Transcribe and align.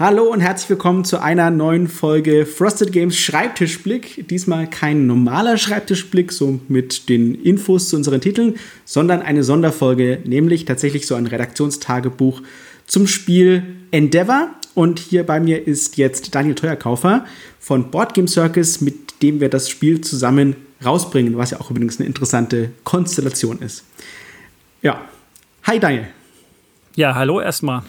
Hallo 0.00 0.30
und 0.30 0.38
herzlich 0.38 0.70
willkommen 0.70 1.04
zu 1.04 1.20
einer 1.20 1.50
neuen 1.50 1.88
Folge 1.88 2.46
Frosted 2.46 2.92
Games 2.92 3.18
Schreibtischblick. 3.18 4.28
Diesmal 4.28 4.70
kein 4.70 5.08
normaler 5.08 5.56
Schreibtischblick, 5.56 6.30
so 6.30 6.60
mit 6.68 7.08
den 7.08 7.34
Infos 7.34 7.88
zu 7.88 7.96
unseren 7.96 8.20
Titeln, 8.20 8.60
sondern 8.84 9.22
eine 9.22 9.42
Sonderfolge, 9.42 10.20
nämlich 10.24 10.66
tatsächlich 10.66 11.04
so 11.08 11.16
ein 11.16 11.26
Redaktionstagebuch 11.26 12.42
zum 12.86 13.08
Spiel 13.08 13.64
Endeavor. 13.90 14.50
Und 14.76 15.00
hier 15.00 15.26
bei 15.26 15.40
mir 15.40 15.66
ist 15.66 15.96
jetzt 15.96 16.32
Daniel 16.32 16.54
Teuerkaufer 16.54 17.26
von 17.58 17.90
Board 17.90 18.14
Game 18.14 18.28
Circus, 18.28 18.80
mit 18.80 19.20
dem 19.20 19.40
wir 19.40 19.48
das 19.48 19.68
Spiel 19.68 20.00
zusammen 20.00 20.54
rausbringen, 20.84 21.36
was 21.36 21.50
ja 21.50 21.60
auch 21.60 21.72
übrigens 21.72 21.98
eine 21.98 22.06
interessante 22.06 22.70
Konstellation 22.84 23.58
ist. 23.62 23.82
Ja, 24.80 25.00
hi 25.64 25.80
Daniel. 25.80 26.06
Ja, 26.94 27.16
hallo 27.16 27.40
erstmal. 27.40 27.82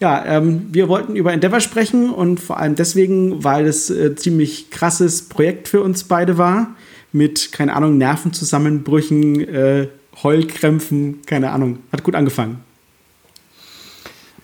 Ja, 0.00 0.24
ähm, 0.26 0.68
wir 0.70 0.88
wollten 0.88 1.16
über 1.16 1.32
Endeavor 1.32 1.60
sprechen 1.60 2.10
und 2.10 2.38
vor 2.38 2.58
allem 2.58 2.76
deswegen, 2.76 3.42
weil 3.42 3.66
es 3.66 3.90
äh, 3.90 4.14
ziemlich 4.14 4.70
krasses 4.70 5.28
Projekt 5.28 5.66
für 5.66 5.82
uns 5.82 6.04
beide 6.04 6.38
war. 6.38 6.76
Mit, 7.10 7.52
keine 7.52 7.74
Ahnung, 7.74 7.98
Nervenzusammenbrüchen, 7.98 9.40
äh, 9.48 9.88
Heulkrämpfen, 10.22 11.22
keine 11.26 11.50
Ahnung. 11.50 11.78
Hat 11.90 12.04
gut 12.04 12.14
angefangen 12.14 12.67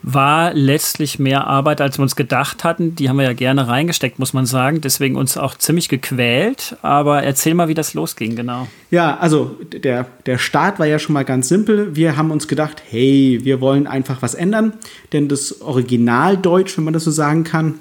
war 0.07 0.53
letztlich 0.53 1.19
mehr 1.19 1.47
Arbeit, 1.47 1.81
als 1.81 1.99
wir 1.99 2.03
uns 2.03 2.15
gedacht 2.15 2.63
hatten. 2.63 2.95
Die 2.95 3.09
haben 3.09 3.17
wir 3.17 3.25
ja 3.25 3.33
gerne 3.33 3.69
reingesteckt, 3.69 4.19
muss 4.19 4.35
man 4.35 4.45
sagen. 4.45 4.83
Deswegen 4.83 5.17
uns 5.17 5.39
auch 5.39 5.57
ziemlich 5.57 5.89
gequält. 5.89 6.77
Aber 6.83 7.23
erzähl 7.23 7.55
mal, 7.55 7.69
wie 7.69 7.75
das 7.75 7.95
losging, 7.95 8.37
genau. 8.37 8.69
Ja, 8.91 9.17
also 9.17 9.59
der, 9.73 10.07
der 10.27 10.37
Start 10.37 10.79
war 10.79 10.85
ja 10.85 10.99
schon 10.99 11.15
mal 11.15 11.25
ganz 11.25 11.49
simpel. 11.49 11.97
Wir 11.97 12.19
haben 12.19 12.31
uns 12.31 12.49
gedacht, 12.49 12.83
hey, 12.87 13.41
wir 13.45 13.63
wollen 13.63 13.87
einfach 13.87 14.21
was 14.21 14.35
ändern. 14.35 14.75
Denn 15.15 15.29
das 15.29 15.63
Originaldeutsch, 15.63 16.77
wenn 16.77 16.85
man 16.85 16.93
das 16.93 17.05
so 17.05 17.11
sagen 17.11 17.43
kann, 17.45 17.77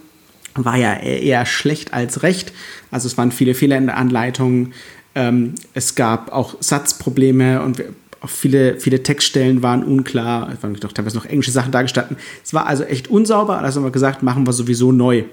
war 0.56 0.78
ja 0.78 0.94
eher 0.94 1.46
schlecht 1.46 1.94
als 1.94 2.24
recht. 2.24 2.54
Also 2.90 3.08
es 3.08 3.18
waren 3.18 3.34
viele 3.34 3.54
Fehler 3.54 3.76
in 3.76 3.88
der 3.88 3.98
Anleitung. 3.98 4.72
Ähm, 5.14 5.56
es 5.74 5.96
gab 5.96 6.32
auch 6.32 6.56
Satzprobleme 6.62 7.62
und 7.62 7.80
wir 7.80 7.90
viele, 8.30 8.80
viele 8.80 9.04
Textstellen 9.04 9.64
waren 9.64 9.84
unklar, 9.84 10.52
es 10.54 10.64
waren 10.64 10.74
doch 10.76 10.94
teilweise 10.94 11.18
noch 11.18 11.26
englische 11.26 11.52
Sachen 11.52 11.72
dargestanden. 11.72 12.18
Es 12.44 12.54
war 12.54 12.68
also 12.68 12.84
echt 12.84 13.10
unsauber, 13.10 13.60
also 13.60 13.80
haben 13.80 13.88
wir 13.88 13.92
gesagt, 13.92 14.24
machen 14.24 14.46
wir 14.46 14.54
sowieso 14.54 14.92
neu. 14.92 15.24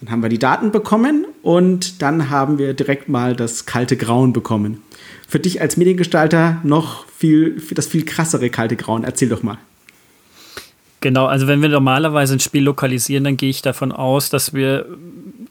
Dann 0.00 0.10
haben 0.10 0.22
wir 0.22 0.28
die 0.28 0.38
Daten 0.38 0.70
bekommen 0.70 1.26
und 1.42 2.02
dann 2.02 2.30
haben 2.30 2.58
wir 2.58 2.74
direkt 2.74 3.08
mal 3.08 3.36
das 3.36 3.66
kalte 3.66 3.96
Grauen 3.96 4.32
bekommen. 4.32 4.82
Für 5.28 5.40
dich 5.40 5.60
als 5.60 5.76
Mediengestalter 5.76 6.60
noch 6.62 7.06
viel, 7.08 7.60
das 7.72 7.86
viel 7.86 8.04
krassere 8.04 8.50
kalte 8.50 8.76
Grauen. 8.76 9.04
Erzähl 9.04 9.28
doch 9.28 9.42
mal. 9.42 9.58
Genau, 11.00 11.26
also 11.26 11.46
wenn 11.46 11.60
wir 11.60 11.68
normalerweise 11.68 12.32
ein 12.32 12.40
Spiel 12.40 12.62
lokalisieren, 12.62 13.24
dann 13.24 13.36
gehe 13.36 13.50
ich 13.50 13.60
davon 13.60 13.92
aus, 13.92 14.30
dass 14.30 14.54
wir 14.54 14.86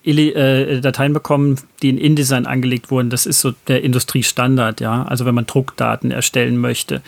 Dateien 0.06 1.14
bekommen, 1.14 1.58
die 1.82 1.90
in 1.90 1.98
InDesign 1.98 2.46
angelegt 2.46 2.92
wurden. 2.92 3.10
Das 3.10 3.26
ist 3.26 3.40
so 3.42 3.54
der 3.68 3.84
Industriestandard, 3.84 4.82
ja. 4.82 5.04
Also 5.04 5.26
wenn 5.26 5.36
man 5.36 5.46
Druckdaten 5.46 6.12
erstellen 6.12 6.58
möchte. 6.58 7.02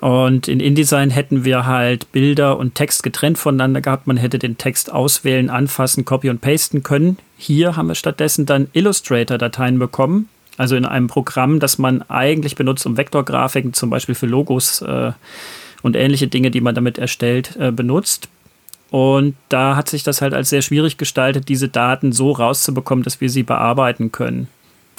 Und 0.00 0.48
in 0.48 0.60
InDesign 0.60 1.10
hätten 1.10 1.44
wir 1.44 1.66
halt 1.66 2.10
Bilder 2.12 2.58
und 2.58 2.74
Text 2.74 3.02
getrennt 3.02 3.38
voneinander 3.38 3.80
gehabt. 3.80 4.06
Man 4.06 4.16
hätte 4.16 4.38
den 4.38 4.58
Text 4.58 4.92
auswählen, 4.92 5.50
anfassen, 5.50 6.04
copy 6.04 6.30
und 6.30 6.40
pasten 6.40 6.82
können. 6.82 7.18
Hier 7.36 7.76
haben 7.76 7.88
wir 7.88 7.94
stattdessen 7.94 8.44
dann 8.44 8.68
Illustrator-Dateien 8.72 9.78
bekommen. 9.78 10.28
Also 10.56 10.76
in 10.76 10.84
einem 10.84 11.06
Programm, 11.06 11.58
das 11.58 11.78
man 11.78 12.02
eigentlich 12.02 12.54
benutzt, 12.54 12.86
um 12.86 12.96
Vektorgrafiken 12.96 13.72
zum 13.72 13.90
Beispiel 13.90 14.14
für 14.14 14.26
Logos 14.26 14.82
äh, 14.82 15.12
und 15.82 15.96
ähnliche 15.96 16.28
Dinge, 16.28 16.50
die 16.50 16.60
man 16.60 16.74
damit 16.74 16.98
erstellt, 16.98 17.56
äh, 17.56 17.72
benutzt. 17.72 18.28
Und 18.94 19.34
da 19.48 19.74
hat 19.74 19.88
sich 19.88 20.04
das 20.04 20.22
halt 20.22 20.34
als 20.34 20.50
sehr 20.50 20.62
schwierig 20.62 20.98
gestaltet, 20.98 21.48
diese 21.48 21.68
Daten 21.68 22.12
so 22.12 22.30
rauszubekommen, 22.30 23.02
dass 23.02 23.20
wir 23.20 23.28
sie 23.28 23.42
bearbeiten 23.42 24.12
können. 24.12 24.46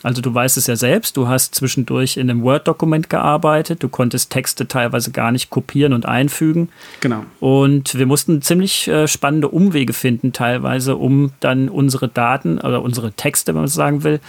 Also 0.03 0.21
du 0.21 0.33
weißt 0.33 0.57
es 0.57 0.67
ja 0.67 0.75
selbst, 0.75 1.15
du 1.15 1.29
hast 1.29 1.55
zwischendurch 1.55 2.17
in 2.17 2.29
einem 2.29 2.43
Word-Dokument 2.43 3.09
gearbeitet, 3.09 3.81
du 3.83 3.87
konntest 3.87 4.33
Texte 4.33 4.67
teilweise 4.67 5.11
gar 5.11 5.31
nicht 5.31 5.49
kopieren 5.49 5.93
und 5.93 6.05
einfügen. 6.05 6.67
Genau. 6.99 7.23
Und 7.39 7.97
wir 7.97 8.05
mussten 8.05 8.41
ziemlich 8.41 8.89
äh, 8.89 9.07
spannende 9.07 9.47
Umwege 9.47 9.93
finden, 9.93 10.33
teilweise, 10.33 10.97
um 10.97 11.31
dann 11.39 11.69
unsere 11.69 12.09
Daten 12.09 12.59
oder 12.59 12.81
unsere 12.81 13.13
Texte, 13.13 13.53
wenn 13.53 13.61
man 13.61 13.69
so 13.69 13.77
sagen 13.77 14.03
will, 14.03 14.19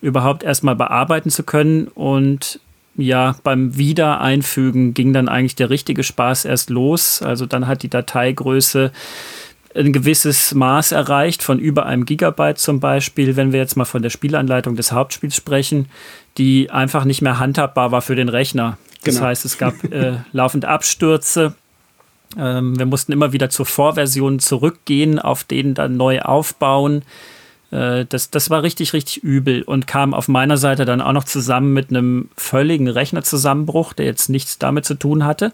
überhaupt 0.00 0.42
erstmal 0.42 0.74
bearbeiten 0.74 1.30
zu 1.30 1.44
können 1.44 1.86
und 1.94 2.58
ja, 2.96 3.36
beim 3.42 3.76
Wiedereinfügen 3.76 4.94
ging 4.94 5.12
dann 5.12 5.28
eigentlich 5.28 5.56
der 5.56 5.70
richtige 5.70 6.02
Spaß 6.02 6.44
erst 6.44 6.70
los. 6.70 7.22
Also 7.22 7.46
dann 7.46 7.66
hat 7.66 7.82
die 7.82 7.90
Dateigröße 7.90 8.92
ein 9.74 9.92
gewisses 9.92 10.54
Maß 10.54 10.92
erreicht, 10.92 11.42
von 11.42 11.58
über 11.58 11.86
einem 11.86 12.06
Gigabyte 12.06 12.58
zum 12.58 12.80
Beispiel, 12.80 13.36
wenn 13.36 13.52
wir 13.52 13.60
jetzt 13.60 13.76
mal 13.76 13.84
von 13.84 14.02
der 14.02 14.10
Spielanleitung 14.10 14.76
des 14.76 14.92
Hauptspiels 14.92 15.36
sprechen, 15.36 15.88
die 16.38 16.70
einfach 16.70 17.04
nicht 17.04 17.22
mehr 17.22 17.38
handhabbar 17.38 17.92
war 17.92 18.02
für 18.02 18.14
den 18.14 18.28
Rechner. 18.28 18.78
Das 19.04 19.16
genau. 19.16 19.26
heißt, 19.26 19.44
es 19.44 19.58
gab 19.58 19.84
äh, 19.84 20.14
laufend 20.32 20.64
Abstürze. 20.64 21.54
Ähm, 22.38 22.78
wir 22.78 22.86
mussten 22.86 23.12
immer 23.12 23.32
wieder 23.32 23.50
zur 23.50 23.66
Vorversion 23.66 24.38
zurückgehen, 24.38 25.18
auf 25.18 25.44
denen 25.44 25.74
dann 25.74 25.96
neu 25.96 26.20
aufbauen. 26.22 27.02
Äh, 27.70 28.06
das, 28.06 28.30
das 28.30 28.50
war 28.50 28.62
richtig, 28.62 28.92
richtig 28.92 29.22
übel 29.22 29.62
und 29.62 29.86
kam 29.86 30.14
auf 30.14 30.28
meiner 30.28 30.56
Seite 30.56 30.84
dann 30.84 31.00
auch 31.00 31.12
noch 31.12 31.24
zusammen 31.24 31.72
mit 31.72 31.90
einem 31.90 32.28
völligen 32.36 32.88
Rechnerzusammenbruch, 32.88 33.92
der 33.92 34.06
jetzt 34.06 34.28
nichts 34.28 34.58
damit 34.58 34.84
zu 34.84 34.94
tun 34.94 35.24
hatte. 35.24 35.52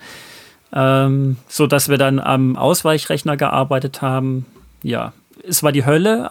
Ähm, 0.75 1.37
so 1.49 1.67
dass 1.67 1.89
wir 1.89 1.99
dann 1.99 2.19
am 2.19 2.57
Ausweichrechner 2.57 3.37
gearbeitet 3.37 4.01
haben. 4.01 4.47
Ja, 4.83 5.13
es 5.47 5.63
war 5.63 5.73
die 5.73 5.85
Hölle, 5.85 6.31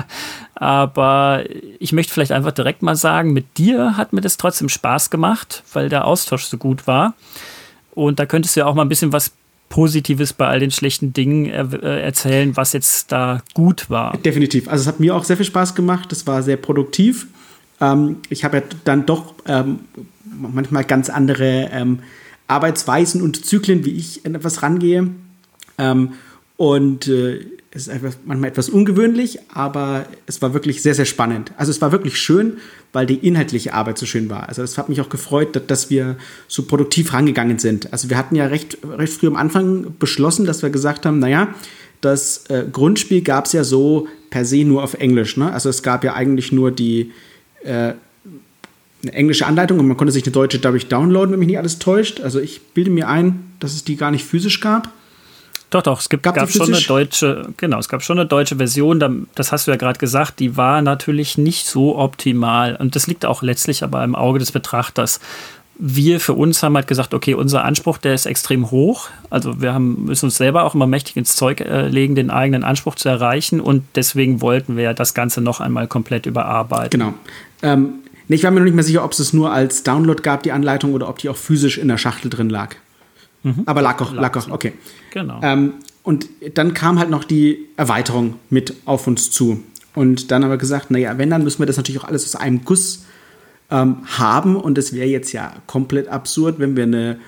aber 0.54 1.44
ich 1.78 1.92
möchte 1.92 2.12
vielleicht 2.12 2.32
einfach 2.32 2.52
direkt 2.52 2.82
mal 2.82 2.96
sagen, 2.96 3.32
mit 3.32 3.58
dir 3.58 3.96
hat 3.96 4.12
mir 4.12 4.20
das 4.20 4.36
trotzdem 4.36 4.68
Spaß 4.68 5.10
gemacht, 5.10 5.64
weil 5.72 5.88
der 5.88 6.06
Austausch 6.06 6.44
so 6.44 6.56
gut 6.56 6.86
war. 6.86 7.14
Und 7.94 8.18
da 8.18 8.26
könntest 8.26 8.56
du 8.56 8.60
ja 8.60 8.66
auch 8.66 8.74
mal 8.74 8.82
ein 8.82 8.88
bisschen 8.88 9.12
was 9.12 9.32
Positives 9.68 10.32
bei 10.32 10.46
all 10.46 10.60
den 10.60 10.70
schlechten 10.70 11.12
Dingen 11.12 11.46
er 11.46 11.72
äh, 11.72 12.02
erzählen, 12.02 12.56
was 12.56 12.72
jetzt 12.72 13.10
da 13.10 13.42
gut 13.54 13.90
war. 13.90 14.16
Definitiv. 14.18 14.68
Also 14.68 14.82
es 14.82 14.86
hat 14.86 15.00
mir 15.00 15.14
auch 15.16 15.24
sehr 15.24 15.36
viel 15.36 15.46
Spaß 15.46 15.74
gemacht. 15.74 16.12
Es 16.12 16.26
war 16.26 16.42
sehr 16.42 16.56
produktiv. 16.56 17.26
Ähm, 17.80 18.18
ich 18.28 18.44
habe 18.44 18.58
ja 18.58 18.62
dann 18.84 19.06
doch 19.06 19.34
ähm, 19.46 19.80
manchmal 20.24 20.84
ganz 20.84 21.10
andere 21.10 21.70
ähm, 21.72 22.00
Arbeitsweisen 22.46 23.22
und 23.22 23.44
Zyklen, 23.44 23.84
wie 23.84 23.92
ich 23.92 24.24
an 24.26 24.34
etwas 24.34 24.62
rangehe. 24.62 25.10
Und 26.56 27.08
äh, 27.08 27.40
es 27.72 27.82
ist 27.82 27.88
einfach 27.88 28.14
manchmal 28.24 28.50
etwas 28.50 28.68
ungewöhnlich, 28.68 29.40
aber 29.52 30.06
es 30.26 30.40
war 30.40 30.54
wirklich 30.54 30.80
sehr, 30.82 30.94
sehr 30.94 31.06
spannend. 31.06 31.50
Also 31.56 31.72
es 31.72 31.80
war 31.80 31.90
wirklich 31.90 32.16
schön, 32.16 32.58
weil 32.92 33.06
die 33.06 33.26
inhaltliche 33.26 33.74
Arbeit 33.74 33.98
so 33.98 34.06
schön 34.06 34.30
war. 34.30 34.48
Also 34.48 34.62
das 34.62 34.78
hat 34.78 34.88
mich 34.88 35.00
auch 35.00 35.08
gefreut, 35.08 35.60
dass 35.66 35.90
wir 35.90 36.16
so 36.46 36.62
produktiv 36.62 37.12
rangegangen 37.12 37.58
sind. 37.58 37.92
Also 37.92 38.10
wir 38.10 38.16
hatten 38.16 38.36
ja 38.36 38.46
recht, 38.46 38.78
recht 38.88 39.14
früh 39.14 39.26
am 39.26 39.34
Anfang 39.34 39.96
beschlossen, 39.98 40.46
dass 40.46 40.62
wir 40.62 40.70
gesagt 40.70 41.04
haben, 41.04 41.18
naja, 41.18 41.52
das 42.00 42.46
äh, 42.46 42.64
Grundspiel 42.70 43.22
gab 43.22 43.46
es 43.46 43.52
ja 43.52 43.64
so 43.64 44.06
per 44.30 44.44
se 44.44 44.64
nur 44.64 44.84
auf 44.84 44.94
Englisch. 44.94 45.36
Ne? 45.36 45.52
Also 45.52 45.68
es 45.68 45.82
gab 45.82 46.04
ja 46.04 46.14
eigentlich 46.14 46.52
nur 46.52 46.70
die 46.70 47.10
äh, 47.64 47.94
eine 49.02 49.12
englische 49.12 49.46
Anleitung 49.46 49.80
und 49.80 49.88
man 49.88 49.96
konnte 49.96 50.12
sich 50.12 50.24
eine 50.24 50.32
deutsche 50.32 50.60
dadurch 50.60 50.86
downloaden, 50.86 51.32
wenn 51.32 51.38
mich 51.40 51.48
nicht 51.48 51.58
alles 51.58 51.80
täuscht. 51.80 52.20
Also 52.20 52.38
ich 52.38 52.60
bilde 52.74 52.90
mir 52.90 53.08
ein, 53.08 53.52
dass 53.58 53.74
es 53.74 53.82
die 53.84 53.96
gar 53.96 54.12
nicht 54.12 54.24
physisch 54.24 54.60
gab. 54.60 54.92
Doch, 55.74 55.82
doch, 55.82 55.98
es 55.98 56.08
gibt, 56.08 56.22
gab, 56.22 56.36
gab 56.36 56.48
schon 56.48 56.72
eine 56.72 56.80
deutsche, 56.80 57.48
genau, 57.56 57.80
es 57.80 57.88
gab 57.88 58.00
schon 58.04 58.16
eine 58.16 58.28
deutsche 58.28 58.54
Version, 58.54 59.26
das 59.34 59.50
hast 59.50 59.66
du 59.66 59.72
ja 59.72 59.76
gerade 59.76 59.98
gesagt, 59.98 60.38
die 60.38 60.56
war 60.56 60.82
natürlich 60.82 61.36
nicht 61.36 61.66
so 61.66 61.98
optimal. 61.98 62.76
Und 62.76 62.94
das 62.94 63.08
liegt 63.08 63.26
auch 63.26 63.42
letztlich 63.42 63.82
aber 63.82 64.04
im 64.04 64.14
Auge 64.14 64.38
des 64.38 64.52
Betrachters. 64.52 65.18
Wir 65.76 66.20
für 66.20 66.34
uns 66.34 66.62
haben 66.62 66.76
halt 66.76 66.86
gesagt, 66.86 67.12
okay, 67.12 67.34
unser 67.34 67.64
Anspruch, 67.64 67.98
der 67.98 68.14
ist 68.14 68.26
extrem 68.26 68.70
hoch. 68.70 69.08
Also 69.30 69.60
wir 69.60 69.74
haben, 69.74 70.04
müssen 70.04 70.26
uns 70.26 70.36
selber 70.36 70.62
auch 70.62 70.76
immer 70.76 70.86
mächtig 70.86 71.16
ins 71.16 71.34
Zeug 71.34 71.60
äh, 71.60 71.88
legen, 71.88 72.14
den 72.14 72.30
eigenen 72.30 72.62
Anspruch 72.62 72.94
zu 72.94 73.08
erreichen. 73.08 73.60
Und 73.60 73.82
deswegen 73.96 74.40
wollten 74.42 74.76
wir 74.76 74.94
das 74.94 75.12
Ganze 75.12 75.40
noch 75.40 75.58
einmal 75.58 75.88
komplett 75.88 76.26
überarbeiten. 76.26 77.00
Genau. 77.00 77.14
Ähm, 77.62 77.94
ich 78.28 78.44
war 78.44 78.52
mir 78.52 78.60
noch 78.60 78.66
nicht 78.66 78.76
mehr 78.76 78.84
sicher, 78.84 79.04
ob 79.04 79.10
es 79.10 79.18
es 79.18 79.32
nur 79.32 79.50
als 79.50 79.82
Download 79.82 80.22
gab, 80.22 80.44
die 80.44 80.52
Anleitung, 80.52 80.94
oder 80.94 81.08
ob 81.08 81.18
die 81.18 81.28
auch 81.28 81.36
physisch 81.36 81.78
in 81.78 81.88
der 81.88 81.98
Schachtel 81.98 82.30
drin 82.30 82.48
lag. 82.48 82.76
Mhm. 83.44 83.62
Aber 83.66 83.82
lag 83.82 84.00
auch, 84.00 84.50
okay. 84.50 84.72
Genau. 85.10 85.38
Ähm, 85.42 85.74
und 86.02 86.28
dann 86.54 86.74
kam 86.74 86.98
halt 86.98 87.10
noch 87.10 87.24
die 87.24 87.68
Erweiterung 87.76 88.34
mit 88.50 88.74
auf 88.84 89.06
uns 89.06 89.30
zu. 89.30 89.62
Und 89.94 90.30
dann 90.30 90.42
haben 90.42 90.50
wir 90.50 90.58
gesagt, 90.58 90.90
naja, 90.90 91.16
wenn, 91.18 91.30
dann 91.30 91.44
müssen 91.44 91.60
wir 91.60 91.66
das 91.66 91.76
natürlich 91.76 92.02
auch 92.02 92.08
alles 92.08 92.24
aus 92.24 92.36
einem 92.36 92.64
Guss 92.64 93.04
ähm, 93.70 93.98
haben. 94.18 94.56
Und 94.56 94.76
es 94.76 94.92
wäre 94.92 95.06
jetzt 95.06 95.32
ja 95.32 95.54
komplett 95.66 96.08
absurd, 96.08 96.58
wenn 96.58 96.76
wir 96.76 96.82
eine 96.82 97.18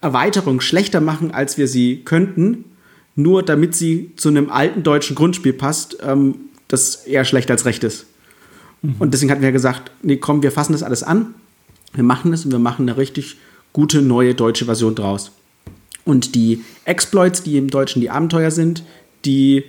Erweiterung 0.00 0.60
schlechter 0.60 1.00
machen, 1.00 1.32
als 1.32 1.58
wir 1.58 1.68
sie 1.68 2.02
könnten, 2.04 2.64
nur 3.16 3.42
damit 3.42 3.74
sie 3.74 4.12
zu 4.16 4.28
einem 4.28 4.50
alten 4.50 4.82
deutschen 4.82 5.16
Grundspiel 5.16 5.52
passt, 5.52 5.98
ähm, 6.02 6.36
das 6.68 7.06
eher 7.06 7.24
schlecht 7.24 7.50
als 7.50 7.64
recht 7.64 7.82
ist. 7.82 8.06
Mhm. 8.82 8.96
Und 8.98 9.14
deswegen 9.14 9.30
hatten 9.30 9.42
wir 9.42 9.52
gesagt, 9.52 9.90
nee, 10.02 10.16
komm, 10.16 10.42
wir 10.42 10.52
fassen 10.52 10.72
das 10.72 10.82
alles 10.82 11.02
an, 11.02 11.34
wir 11.94 12.04
machen 12.04 12.32
es 12.32 12.44
und 12.44 12.52
wir 12.52 12.58
machen 12.58 12.88
eine 12.88 12.98
richtig 12.98 13.38
gute 13.72 14.02
neue 14.02 14.34
deutsche 14.34 14.66
Version 14.66 14.94
draus. 14.94 15.32
Und 16.06 16.34
die 16.34 16.64
Exploits, 16.84 17.42
die 17.42 17.58
im 17.58 17.68
Deutschen 17.68 18.00
die 18.00 18.08
Abenteuer 18.08 18.50
sind, 18.50 18.84
die 19.26 19.64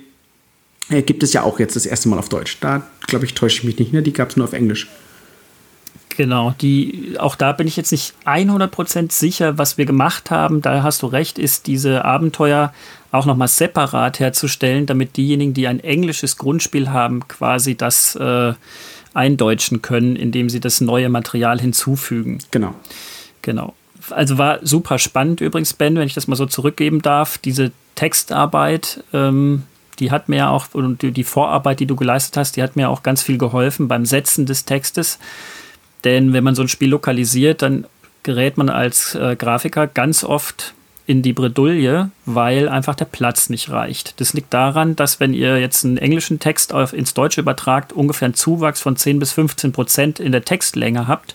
äh, 0.90 1.02
gibt 1.02 1.24
es 1.24 1.34
ja 1.34 1.44
auch 1.44 1.60
jetzt 1.60 1.76
das 1.76 1.86
erste 1.86 2.08
Mal 2.08 2.20
auf 2.20 2.30
Deutsch. 2.30 2.58
Da, 2.62 2.88
glaube 3.08 3.26
ich, 3.26 3.34
täusche 3.34 3.58
ich 3.58 3.64
mich 3.66 3.80
nicht. 3.80 3.92
Ne? 3.92 4.02
Die 4.02 4.14
gab 4.14 4.30
es 4.30 4.38
nur 4.38 4.46
auf 4.46 4.54
Englisch. 4.54 4.88
Genau, 6.16 6.56
die, 6.62 7.16
auch 7.20 7.36
da 7.36 7.52
bin 7.52 7.68
ich 7.68 7.78
jetzt 7.78 7.92
nicht 7.92 8.16
100% 8.26 9.12
sicher, 9.12 9.60
was 9.60 9.78
wir 9.78 9.86
gemacht 9.86 10.32
haben. 10.32 10.64
Da 10.64 10.82
hast 10.82 11.04
du 11.04 11.08
recht, 11.08 11.38
ist 11.38 11.68
diese 11.68 12.06
Abenteuer 12.06 12.74
auch 13.12 13.28
nochmal 13.28 13.48
separat 13.48 14.20
herzustellen, 14.20 14.88
damit 14.88 15.16
diejenigen, 15.18 15.54
die 15.54 15.68
ein 15.68 15.80
englisches 15.80 16.38
Grundspiel 16.38 16.90
haben, 16.90 17.28
quasi 17.28 17.76
das 17.76 18.16
äh, 18.16 18.54
eindeutschen 19.14 19.84
können, 19.84 20.16
indem 20.16 20.50
sie 20.50 20.60
das 20.60 20.82
neue 20.82 21.10
Material 21.10 21.60
hinzufügen. 21.60 22.40
Genau. 22.50 22.74
Genau. 23.44 23.76
Also 24.12 24.38
war 24.38 24.60
super 24.62 25.00
spannend 25.00 25.42
übrigens, 25.42 25.74
Ben, 25.74 25.96
wenn 25.96 26.08
ich 26.08 26.14
das 26.14 26.28
mal 26.28 26.36
so 26.36 26.46
zurückgeben 26.46 27.02
darf. 27.02 27.38
Diese 27.38 27.72
Textarbeit, 27.96 29.04
ähm, 29.14 29.64
die 30.00 30.12
hat 30.12 30.30
mir 30.30 30.50
auch, 30.50 30.68
und 30.74 31.02
die 31.02 31.24
Vorarbeit, 31.24 31.80
die 31.80 31.86
du 31.88 31.96
geleistet 31.96 32.38
hast, 32.38 32.56
die 32.56 32.64
hat 32.64 32.76
mir 32.76 32.90
auch 32.90 33.04
ganz 33.04 33.24
viel 33.24 33.38
geholfen 33.38 33.88
beim 33.88 34.06
Setzen 34.06 34.46
des 34.46 34.66
Textes. 34.66 35.20
Denn 36.04 36.34
wenn 36.34 36.44
man 36.44 36.56
so 36.56 36.62
ein 36.62 36.68
Spiel 36.68 36.90
lokalisiert, 36.90 37.62
dann 37.62 37.86
gerät 38.24 38.58
man 38.58 38.70
als 38.70 39.16
äh, 39.16 39.36
Grafiker 39.36 39.88
ganz 39.88 40.24
oft 40.24 40.74
in 41.08 41.22
die 41.22 41.32
Bredouille, 41.32 42.12
weil 42.26 42.68
einfach 42.68 42.94
der 42.94 43.06
Platz 43.06 43.50
nicht 43.50 43.70
reicht. 43.70 44.20
Das 44.20 44.34
liegt 44.34 44.54
daran, 44.54 44.98
dass 44.98 45.22
wenn 45.22 45.34
ihr 45.34 45.58
jetzt 45.58 45.86
einen 45.86 45.98
englischen 45.98 46.40
Text 46.40 46.74
auf, 46.74 46.92
ins 46.92 47.14
Deutsche 47.14 47.40
übertragt, 47.40 47.94
ungefähr 47.94 48.26
einen 48.26 48.34
Zuwachs 48.34 48.82
von 48.82 48.98
10 48.98 49.18
bis 49.18 49.32
15 49.32 49.72
Prozent 49.72 50.20
in 50.20 50.34
der 50.34 50.44
Textlänge 50.44 51.08
habt. 51.08 51.34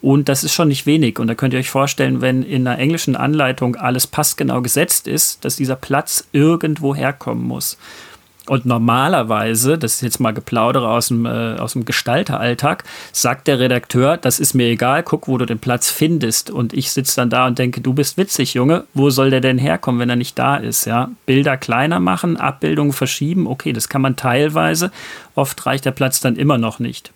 Und 0.00 0.28
das 0.28 0.44
ist 0.44 0.54
schon 0.54 0.68
nicht 0.68 0.86
wenig. 0.86 1.18
Und 1.18 1.26
da 1.26 1.34
könnt 1.34 1.54
ihr 1.54 1.60
euch 1.60 1.70
vorstellen, 1.70 2.20
wenn 2.20 2.42
in 2.42 2.66
einer 2.66 2.78
englischen 2.78 3.16
Anleitung 3.16 3.76
alles 3.76 4.06
passgenau 4.06 4.62
gesetzt 4.62 5.08
ist, 5.08 5.44
dass 5.44 5.56
dieser 5.56 5.76
Platz 5.76 6.28
irgendwo 6.32 6.94
herkommen 6.94 7.44
muss. 7.44 7.78
Und 8.48 8.64
normalerweise, 8.64 9.76
das 9.76 9.94
ist 9.94 10.00
jetzt 10.00 10.20
mal 10.20 10.32
Geplaudere 10.32 10.88
aus 10.88 11.08
dem, 11.08 11.26
äh, 11.26 11.56
aus 11.56 11.74
dem 11.74 11.84
Gestalteralltag, 11.84 12.84
sagt 13.12 13.46
der 13.46 13.58
Redakteur, 13.58 14.16
das 14.16 14.40
ist 14.40 14.54
mir 14.54 14.68
egal, 14.68 15.02
guck, 15.02 15.28
wo 15.28 15.36
du 15.36 15.44
den 15.44 15.58
Platz 15.58 15.90
findest. 15.90 16.50
Und 16.50 16.72
ich 16.72 16.90
sitze 16.90 17.16
dann 17.16 17.28
da 17.28 17.46
und 17.46 17.58
denke, 17.58 17.82
du 17.82 17.92
bist 17.92 18.16
witzig, 18.16 18.54
Junge, 18.54 18.84
wo 18.94 19.10
soll 19.10 19.30
der 19.30 19.42
denn 19.42 19.58
herkommen, 19.58 20.00
wenn 20.00 20.10
er 20.10 20.16
nicht 20.16 20.38
da 20.38 20.56
ist? 20.56 20.86
Ja? 20.86 21.10
Bilder 21.26 21.58
kleiner 21.58 22.00
machen, 22.00 22.38
Abbildungen 22.38 22.92
verschieben, 22.92 23.46
okay, 23.46 23.74
das 23.74 23.90
kann 23.90 24.00
man 24.00 24.16
teilweise. 24.16 24.92
Oft 25.34 25.66
reicht 25.66 25.84
der 25.84 25.92
Platz 25.92 26.20
dann 26.20 26.36
immer 26.36 26.56
noch 26.56 26.78
nicht. 26.78 27.12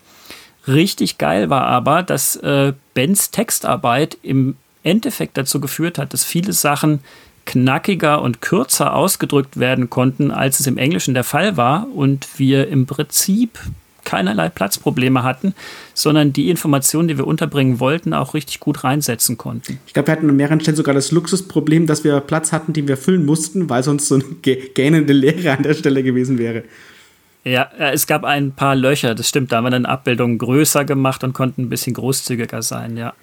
Richtig 0.67 1.17
geil 1.17 1.49
war 1.49 1.65
aber, 1.65 2.03
dass 2.03 2.35
äh, 2.37 2.73
Bens 2.93 3.31
Textarbeit 3.31 4.17
im 4.23 4.55
Endeffekt 4.83 5.37
dazu 5.37 5.59
geführt 5.59 5.97
hat, 5.97 6.13
dass 6.13 6.23
viele 6.23 6.53
Sachen 6.53 6.99
knackiger 7.45 8.21
und 8.21 8.41
kürzer 8.41 8.95
ausgedrückt 8.95 9.59
werden 9.59 9.89
konnten, 9.89 10.31
als 10.31 10.59
es 10.59 10.67
im 10.67 10.77
Englischen 10.77 11.13
der 11.13 11.25
Fall 11.25 11.57
war 11.57 11.87
und 11.93 12.27
wir 12.37 12.69
im 12.69 12.85
Prinzip 12.85 13.59
keinerlei 14.05 14.49
Platzprobleme 14.49 15.23
hatten, 15.23 15.53
sondern 15.93 16.33
die 16.33 16.49
Informationen, 16.49 17.07
die 17.07 17.17
wir 17.17 17.27
unterbringen 17.27 17.79
wollten, 17.79 18.13
auch 18.13 18.33
richtig 18.33 18.59
gut 18.59 18.83
reinsetzen 18.83 19.37
konnten. 19.37 19.79
Ich 19.87 19.93
glaube, 19.93 20.07
wir 20.07 20.11
hatten 20.13 20.29
an 20.29 20.35
mehreren 20.35 20.59
Stellen 20.59 20.77
sogar 20.77 20.93
das 20.93 21.11
Luxusproblem, 21.11 21.87
dass 21.87 22.03
wir 22.03 22.19
Platz 22.19 22.51
hatten, 22.51 22.73
den 22.73 22.87
wir 22.87 22.97
füllen 22.97 23.25
mussten, 23.25 23.69
weil 23.69 23.83
sonst 23.83 24.07
so 24.07 24.15
eine 24.15 24.23
gähnende 24.23 25.13
Leere 25.13 25.55
an 25.57 25.63
der 25.63 25.73
Stelle 25.73 26.03
gewesen 26.03 26.37
wäre. 26.37 26.63
Ja, 27.43 27.69
es 27.77 28.07
gab 28.07 28.23
ein 28.23 28.53
paar 28.53 28.75
Löcher, 28.75 29.15
das 29.15 29.27
stimmt. 29.27 29.51
Da 29.51 29.57
haben 29.57 29.65
wir 29.65 29.71
dann 29.71 29.85
Abbildungen 29.85 30.37
größer 30.37 30.85
gemacht 30.85 31.23
und 31.23 31.33
konnten 31.33 31.63
ein 31.63 31.69
bisschen 31.69 31.93
großzügiger 31.93 32.61
sein, 32.61 32.95
ja. 32.97 33.13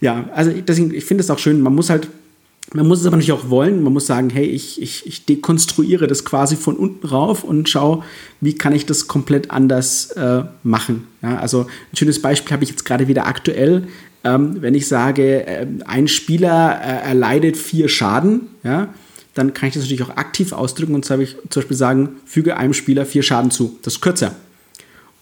Ja, 0.00 0.24
also 0.34 0.50
deswegen, 0.52 0.94
ich 0.94 1.04
finde 1.04 1.22
es 1.22 1.30
auch 1.30 1.38
schön, 1.38 1.60
man 1.60 1.74
muss 1.74 1.90
halt 1.90 2.08
man 2.72 2.86
muss 2.86 3.00
es 3.00 3.06
aber 3.06 3.16
natürlich 3.16 3.32
auch 3.32 3.50
wollen. 3.50 3.82
Man 3.82 3.92
muss 3.92 4.06
sagen, 4.06 4.30
hey, 4.30 4.44
ich, 4.44 4.80
ich, 4.80 5.04
ich 5.06 5.24
dekonstruiere 5.24 6.06
das 6.06 6.24
quasi 6.24 6.56
von 6.56 6.76
unten 6.76 7.06
rauf 7.06 7.42
und 7.42 7.68
schaue, 7.68 8.04
wie 8.40 8.54
kann 8.54 8.72
ich 8.72 8.86
das 8.86 9.08
komplett 9.08 9.50
anders 9.50 10.12
äh, 10.12 10.44
machen. 10.62 11.08
Ja, 11.20 11.38
also 11.38 11.62
ein 11.62 11.96
schönes 11.96 12.22
Beispiel 12.22 12.52
habe 12.52 12.62
ich 12.62 12.70
jetzt 12.70 12.84
gerade 12.84 13.08
wieder 13.08 13.26
aktuell. 13.26 13.88
Ähm, 14.22 14.58
wenn 14.60 14.74
ich 14.74 14.86
sage, 14.86 15.46
äh, 15.46 15.66
ein 15.86 16.06
Spieler 16.06 16.80
äh, 16.80 17.08
erleidet 17.08 17.56
vier 17.56 17.88
Schaden, 17.88 18.42
ja, 18.62 18.94
dann 19.34 19.54
kann 19.54 19.68
ich 19.68 19.74
das 19.74 19.84
natürlich 19.84 20.02
auch 20.02 20.16
aktiv 20.16 20.52
ausdrücken 20.52 20.94
und 20.94 21.04
zwar 21.04 21.18
ich 21.18 21.36
zum 21.50 21.62
Beispiel 21.62 21.76
sagen, 21.76 22.08
füge 22.26 22.56
einem 22.56 22.74
Spieler 22.74 23.06
vier 23.06 23.22
Schaden 23.22 23.50
zu. 23.50 23.78
Das 23.82 23.94
ist 23.94 24.00
kürzer. 24.00 24.34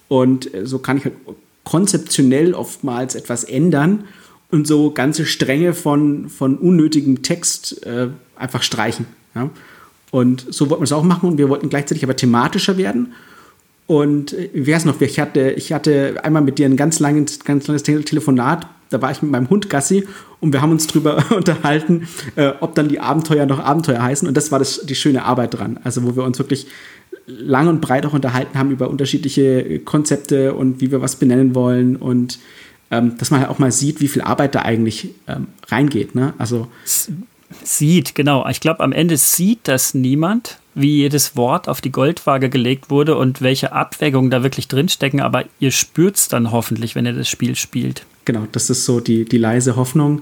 Und 0.08 0.52
äh, 0.55 0.66
so 0.66 0.78
kann 0.78 0.96
ich 0.96 1.05
halt 1.05 1.14
konzeptionell 1.64 2.55
oftmals 2.55 3.14
etwas 3.14 3.44
ändern 3.44 4.05
und 4.50 4.66
so 4.66 4.90
ganze 4.90 5.26
Stränge 5.26 5.75
von, 5.75 6.31
von 6.31 6.56
unnötigem 6.56 7.22
Text 7.22 7.84
äh, 7.84 8.08
einfach 8.37 8.62
streichen. 8.62 9.06
Ja? 9.34 9.50
Und 10.10 10.46
so 10.49 10.70
wollten 10.70 10.81
wir 10.81 10.84
es 10.84 10.93
auch 10.93 11.05
machen 11.05 11.28
und 11.28 11.38
wir 11.38 11.50
wollten 11.50 11.69
gleichzeitig 11.69 12.02
aber 12.05 12.16
thematischer 12.16 12.78
werden. 12.78 13.12
Und 13.87 14.32
äh, 14.32 14.49
wie 14.55 14.72
es 14.72 14.84
noch? 14.84 15.00
Ich 15.00 15.20
hatte, 15.20 15.50
ich 15.50 15.72
hatte 15.72 16.16
einmal 16.22 16.43
mit 16.43 16.58
dir 16.58 16.66
ein 16.66 16.76
ganz 16.76 17.00
langes, 17.00 17.40
ganz 17.40 17.66
langes 17.66 17.82
Telefonat. 17.82 18.66
Da 18.90 19.02
war 19.02 19.11
ich 19.11 19.23
mit 19.23 19.31
meinem 19.31 19.50
Hund 19.50 19.70
Gassi 19.70 20.06
und 20.40 20.52
wir 20.52 20.62
haben 20.62 20.73
uns 20.73 20.87
darüber 20.87 21.25
unterhalten, 21.37 22.08
äh, 22.37 22.52
ob 22.61 22.75
dann 22.75 22.88
die 22.88 23.00
Abenteuer 23.00 23.46
noch 23.46 23.58
Abenteuer 23.58 24.02
heißen. 24.02 24.26
Und 24.26 24.37
das 24.37 24.52
war 24.52 24.58
das, 24.58 24.87
die 24.87 24.94
schöne 24.94 25.25
Arbeit 25.25 25.58
dran. 25.58 25.79
Also, 25.85 26.05
wo 26.05 26.17
wir 26.17 26.25
uns 26.25 26.38
wirklich 26.38 26.67
lang 27.26 27.69
und 27.69 27.81
breit 27.81 28.06
auch 28.06 28.14
unterhalten 28.14 28.58
haben 28.58 28.70
über 28.70 28.88
unterschiedliche 28.88 29.81
Konzepte 29.81 30.55
und 30.55 30.81
wie 30.81 30.90
wir 30.90 31.02
was 31.02 31.17
benennen 31.17 31.55
wollen 31.55 31.96
und 31.96 32.38
ähm, 32.90 33.19
dass 33.19 33.31
man 33.31 33.40
halt 33.40 33.50
auch 33.50 33.58
mal 33.58 33.70
sieht, 33.70 34.00
wie 34.00 34.08
viel 34.08 34.23
Arbeit 34.23 34.55
da 34.55 34.62
eigentlich 34.62 35.11
ähm, 35.26 35.49
reingeht. 35.67 36.14
Ne? 36.14 36.32
Also 36.38 36.69
sieht, 37.62 38.14
genau. 38.14 38.49
Ich 38.49 38.61
glaube, 38.61 38.81
am 38.81 38.93
Ende 38.93 39.17
sieht 39.17 39.61
das 39.64 39.94
niemand, 39.94 40.58
wie 40.75 40.96
jedes 40.96 41.37
Wort 41.37 41.69
auf 41.69 41.81
die 41.81 41.93
Goldwaage 41.93 42.49
gelegt 42.49 42.88
wurde 42.88 43.17
und 43.17 43.43
welche 43.43 43.73
Abwägungen 43.73 44.31
da 44.31 44.43
wirklich 44.43 44.69
drinstecken, 44.69 45.20
aber 45.20 45.44
ihr 45.61 45.70
spürt 45.70 46.17
es 46.17 46.29
dann 46.29 46.52
hoffentlich, 46.52 46.94
wenn 46.94 47.06
ihr 47.06 47.12
das 47.12 47.29
Spiel 47.29 47.56
spielt. 47.56 48.06
Genau, 48.29 48.47
das 48.53 48.69
ist 48.69 48.85
so 48.85 49.01
die, 49.01 49.25
die 49.25 49.39
leise 49.39 49.75
Hoffnung 49.77 50.21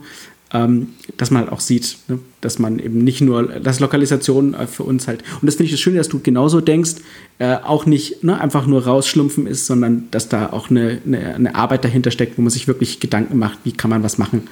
ähm, 0.53 0.89
dass 1.17 1.31
man 1.31 1.43
halt 1.43 1.53
auch 1.53 1.61
sieht, 1.61 1.99
ne? 2.09 2.21
dass 2.41 2.59
man 2.59 2.79
eben 2.79 2.99
nicht 2.99 3.21
nur, 3.21 3.45
dass 3.45 3.81
Lokalisation 3.81 4.55
äh, 4.55 4.67
für 4.67 4.85
uns 4.85 5.09
halt, 5.09 5.25
und 5.41 5.47
das 5.47 5.57
finde 5.57 5.67
ich 5.67 5.73
das 5.73 5.81
Schöne, 5.81 5.99
dass 5.99 6.09
du 6.09 6.21
genauso 6.21 6.61
denkst, 6.61 6.97
äh, 7.39 7.57
auch 7.57 7.85
nicht 7.85 8.23
ne, 8.23 8.41
einfach 8.41 8.67
nur 8.67 8.85
rausschlumpfen 8.85 9.47
ist, 9.47 9.67
sondern 9.67 10.09
dass 10.13 10.29
da 10.29 10.53
auch 10.53 10.71
eine, 10.71 11.01
eine, 11.05 11.35
eine, 11.35 11.55
Arbeit 11.57 11.85
dahinter 11.85 12.13
steckt, 12.13 12.39
wo 12.39 12.43
man 12.43 12.51
sich 12.51 12.69
wirklich 12.69 13.01
Gedanken 13.01 13.39
macht, 13.39 13.59
wie 13.65 13.73
kann 13.73 13.91
man 13.91 14.05
was 14.05 14.19
machen. 14.19 14.47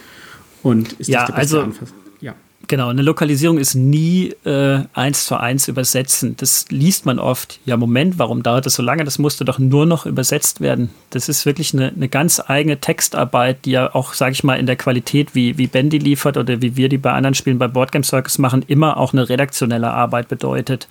Und 0.62 0.95
ist 0.95 1.09
ja, 1.09 1.21
das 1.21 1.27
der 1.29 1.35
beste 1.35 1.56
also, 1.56 1.67
Anfass? 1.67 1.95
Ja. 2.21 2.35
Genau, 2.66 2.88
eine 2.88 3.02
Lokalisierung 3.02 3.58
ist 3.58 3.75
nie 3.75 4.32
äh, 4.44 4.81
eins 4.94 5.27
zu 5.27 5.36
eins 5.36 5.69
übersetzen. 5.69 6.34
Das 6.36 6.67
liest 6.70 7.05
man 7.05 7.19
oft. 7.19 7.60
Ja, 7.67 7.77
Moment, 7.77 8.19
warum 8.19 8.43
dauert 8.43 8.65
das 8.65 8.74
so 8.74 8.82
lange? 8.82 9.05
Das 9.05 9.19
musste 9.19 9.44
doch 9.44 9.58
nur 9.58 9.86
noch 9.86 10.06
übersetzt 10.06 10.60
werden. 10.60 10.91
Das 11.10 11.29
ist 11.29 11.44
wirklich 11.46 11.74
eine, 11.74 11.89
eine 11.89 12.08
ganz 12.08 12.41
eigene 12.46 12.79
Textarbeit, 12.81 13.65
die 13.65 13.72
ja 13.72 13.94
auch, 13.94 14.15
sage 14.15 14.32
ich 14.32 14.44
mal, 14.44 14.58
in 14.58 14.67
der 14.67 14.77
Qualität, 14.77 15.34
wie, 15.34 15.58
wie 15.58 15.67
Bendy 15.67 15.98
liefert 15.98 16.36
oder 16.36 16.62
wie 16.62 16.77
wir 16.77 16.89
die 16.89 16.98
bei 16.98 17.12
anderen 17.12 17.34
Spielen 17.34 17.58
bei 17.58 17.69
Boardgame 17.69 18.05
Circus 18.05 18.39
machen, 18.39 18.65
immer 18.67 18.96
auch 18.96 19.12
eine 19.12 19.29
redaktionelle 19.29 19.91
Arbeit 19.91 20.29
bedeutet. 20.29 20.89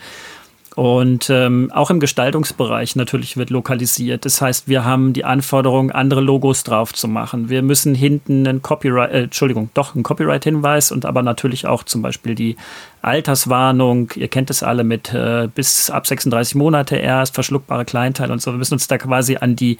Und 0.75 1.29
ähm, 1.29 1.69
auch 1.71 1.91
im 1.91 1.99
Gestaltungsbereich 1.99 2.95
natürlich 2.95 3.37
wird 3.37 3.51
lokalisiert. 3.51 4.25
Das 4.25 4.41
heißt, 4.41 4.67
wir 4.67 4.83
haben 4.83 5.13
die 5.13 5.23
Anforderung, 5.23 5.91
andere 5.91 6.21
Logos 6.21 6.63
drauf 6.63 6.93
zu 6.93 7.07
machen. 7.07 7.49
Wir 7.49 7.61
müssen 7.61 7.93
hinten 7.93 8.47
einen 8.47 8.61
Copyright, 8.63 9.11
äh, 9.11 9.23
Entschuldigung, 9.23 9.69
doch 9.75 9.93
einen 9.93 10.03
Copyright-Hinweis 10.03 10.91
und 10.91 11.05
aber 11.05 11.21
natürlich 11.21 11.67
auch 11.67 11.83
zum 11.83 12.01
Beispiel 12.01 12.33
die 12.33 12.57
Alterswarnung. 13.03 14.09
Ihr 14.15 14.29
kennt 14.29 14.49
es 14.49 14.63
alle 14.63 14.83
mit 14.83 15.13
äh, 15.13 15.47
bis 15.53 15.91
ab 15.91 16.07
36 16.07 16.55
Monate 16.55 16.95
erst, 16.95 17.35
verschluckbare 17.35 17.85
Kleinteile 17.85 18.33
und 18.33 18.41
so. 18.41 18.51
Wir 18.51 18.57
müssen 18.57 18.73
uns 18.73 18.87
da 18.87 18.97
quasi 18.97 19.37
an 19.37 19.55
die 19.55 19.77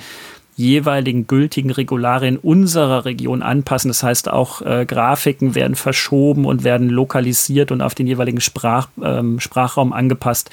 jeweiligen 0.55 1.27
gültigen 1.27 1.71
Regularien 1.71 2.37
unserer 2.37 3.05
Region 3.05 3.41
anpassen. 3.41 3.89
Das 3.89 4.03
heißt, 4.03 4.29
auch 4.29 4.61
äh, 4.61 4.85
Grafiken 4.85 5.55
werden 5.55 5.75
verschoben 5.75 6.45
und 6.45 6.63
werden 6.63 6.89
lokalisiert 6.89 7.71
und 7.71 7.81
auf 7.81 7.95
den 7.95 8.07
jeweiligen 8.07 8.41
Sprach, 8.41 8.87
ähm, 9.01 9.39
Sprachraum 9.39 9.93
angepasst. 9.93 10.49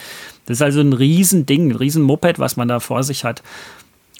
Das 0.46 0.58
ist 0.58 0.62
also 0.62 0.80
ein 0.80 0.92
Riesending, 0.92 1.70
ein 1.70 1.76
Riesenmoped, 1.76 2.38
was 2.38 2.56
man 2.56 2.68
da 2.68 2.80
vor 2.80 3.02
sich 3.02 3.24
hat. 3.24 3.42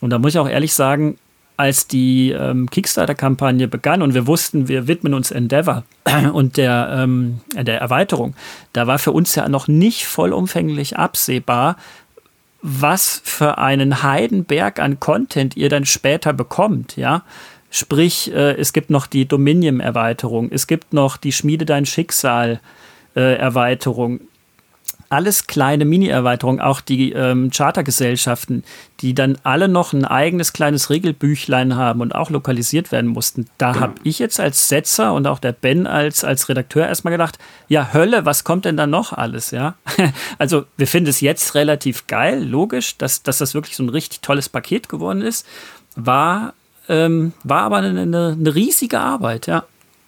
Und 0.00 0.10
da 0.10 0.18
muss 0.18 0.34
ich 0.34 0.38
auch 0.38 0.48
ehrlich 0.48 0.74
sagen, 0.74 1.16
als 1.56 1.86
die 1.86 2.30
ähm, 2.30 2.70
Kickstarter-Kampagne 2.70 3.68
begann 3.68 4.00
und 4.00 4.14
wir 4.14 4.26
wussten, 4.26 4.68
wir 4.68 4.88
widmen 4.88 5.12
uns 5.12 5.30
Endeavor 5.30 5.84
und 6.32 6.56
der, 6.56 6.88
ähm, 7.02 7.40
der 7.54 7.78
Erweiterung, 7.78 8.34
da 8.72 8.86
war 8.86 8.98
für 8.98 9.12
uns 9.12 9.34
ja 9.34 9.46
noch 9.46 9.68
nicht 9.68 10.06
vollumfänglich 10.06 10.96
absehbar, 10.96 11.76
was 12.62 13.20
für 13.24 13.58
einen 13.58 14.02
Heidenberg 14.02 14.80
an 14.80 14.98
Content 15.00 15.56
ihr 15.56 15.68
dann 15.68 15.84
später 15.84 16.32
bekommt, 16.32 16.96
ja. 16.96 17.24
Sprich, 17.70 18.32
äh, 18.32 18.56
es 18.56 18.72
gibt 18.72 18.90
noch 18.90 19.06
die 19.06 19.26
Dominion-Erweiterung, 19.26 20.50
es 20.50 20.66
gibt 20.66 20.92
noch 20.92 21.16
die 21.16 21.30
Schmiede 21.32 21.64
dein 21.64 21.86
Schicksal-Erweiterung. 21.86 24.22
Alles 25.10 25.48
kleine 25.48 25.84
Mini-Erweiterungen, 25.84 26.60
auch 26.60 26.80
die 26.80 27.12
ähm, 27.12 27.50
Chartergesellschaften, 27.50 28.62
die 29.00 29.12
dann 29.12 29.38
alle 29.42 29.66
noch 29.66 29.92
ein 29.92 30.04
eigenes 30.04 30.52
kleines 30.52 30.88
Regelbüchlein 30.88 31.74
haben 31.74 32.00
und 32.00 32.14
auch 32.14 32.30
lokalisiert 32.30 32.92
werden 32.92 33.10
mussten. 33.10 33.46
Da 33.58 33.72
genau. 33.72 33.82
habe 33.82 33.94
ich 34.04 34.20
jetzt 34.20 34.38
als 34.38 34.68
Setzer 34.68 35.12
und 35.12 35.26
auch 35.26 35.40
der 35.40 35.50
Ben 35.50 35.88
als, 35.88 36.22
als 36.22 36.48
Redakteur 36.48 36.86
erstmal 36.86 37.10
gedacht, 37.10 37.38
ja, 37.66 37.92
Hölle, 37.92 38.24
was 38.24 38.44
kommt 38.44 38.64
denn 38.64 38.76
da 38.76 38.86
noch 38.86 39.12
alles, 39.12 39.50
ja? 39.50 39.74
also 40.38 40.64
wir 40.76 40.86
finden 40.86 41.10
es 41.10 41.20
jetzt 41.20 41.56
relativ 41.56 42.06
geil, 42.06 42.44
logisch, 42.44 42.96
dass, 42.96 43.24
dass 43.24 43.38
das 43.38 43.52
wirklich 43.52 43.76
so 43.76 43.82
ein 43.82 43.88
richtig 43.88 44.20
tolles 44.20 44.48
Paket 44.48 44.88
geworden 44.88 45.22
ist. 45.22 45.44
War, 45.96 46.54
ähm, 46.88 47.32
war 47.42 47.62
aber 47.62 47.78
eine, 47.78 48.00
eine, 48.00 48.36
eine 48.38 48.54
riesige 48.54 49.00
Arbeit, 49.00 49.48
ja. 49.48 49.64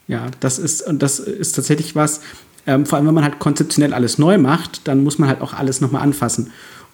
Ja, 0.06 0.26
das 0.38 0.60
ist, 0.60 0.82
und 0.82 1.02
das 1.02 1.18
ist 1.18 1.52
tatsächlich 1.52 1.96
was, 1.96 2.20
ähm, 2.66 2.86
vor 2.86 2.96
allem 2.96 3.06
wenn 3.06 3.14
man 3.14 3.24
halt 3.24 3.38
konzeptionell 3.38 3.92
alles 3.94 4.18
neu 4.18 4.38
macht, 4.38 4.86
dann 4.88 5.02
muss 5.02 5.18
man 5.18 5.28
halt 5.28 5.40
auch 5.40 5.54
alles 5.54 5.80
nochmal 5.80 6.02
anfassen. 6.02 6.52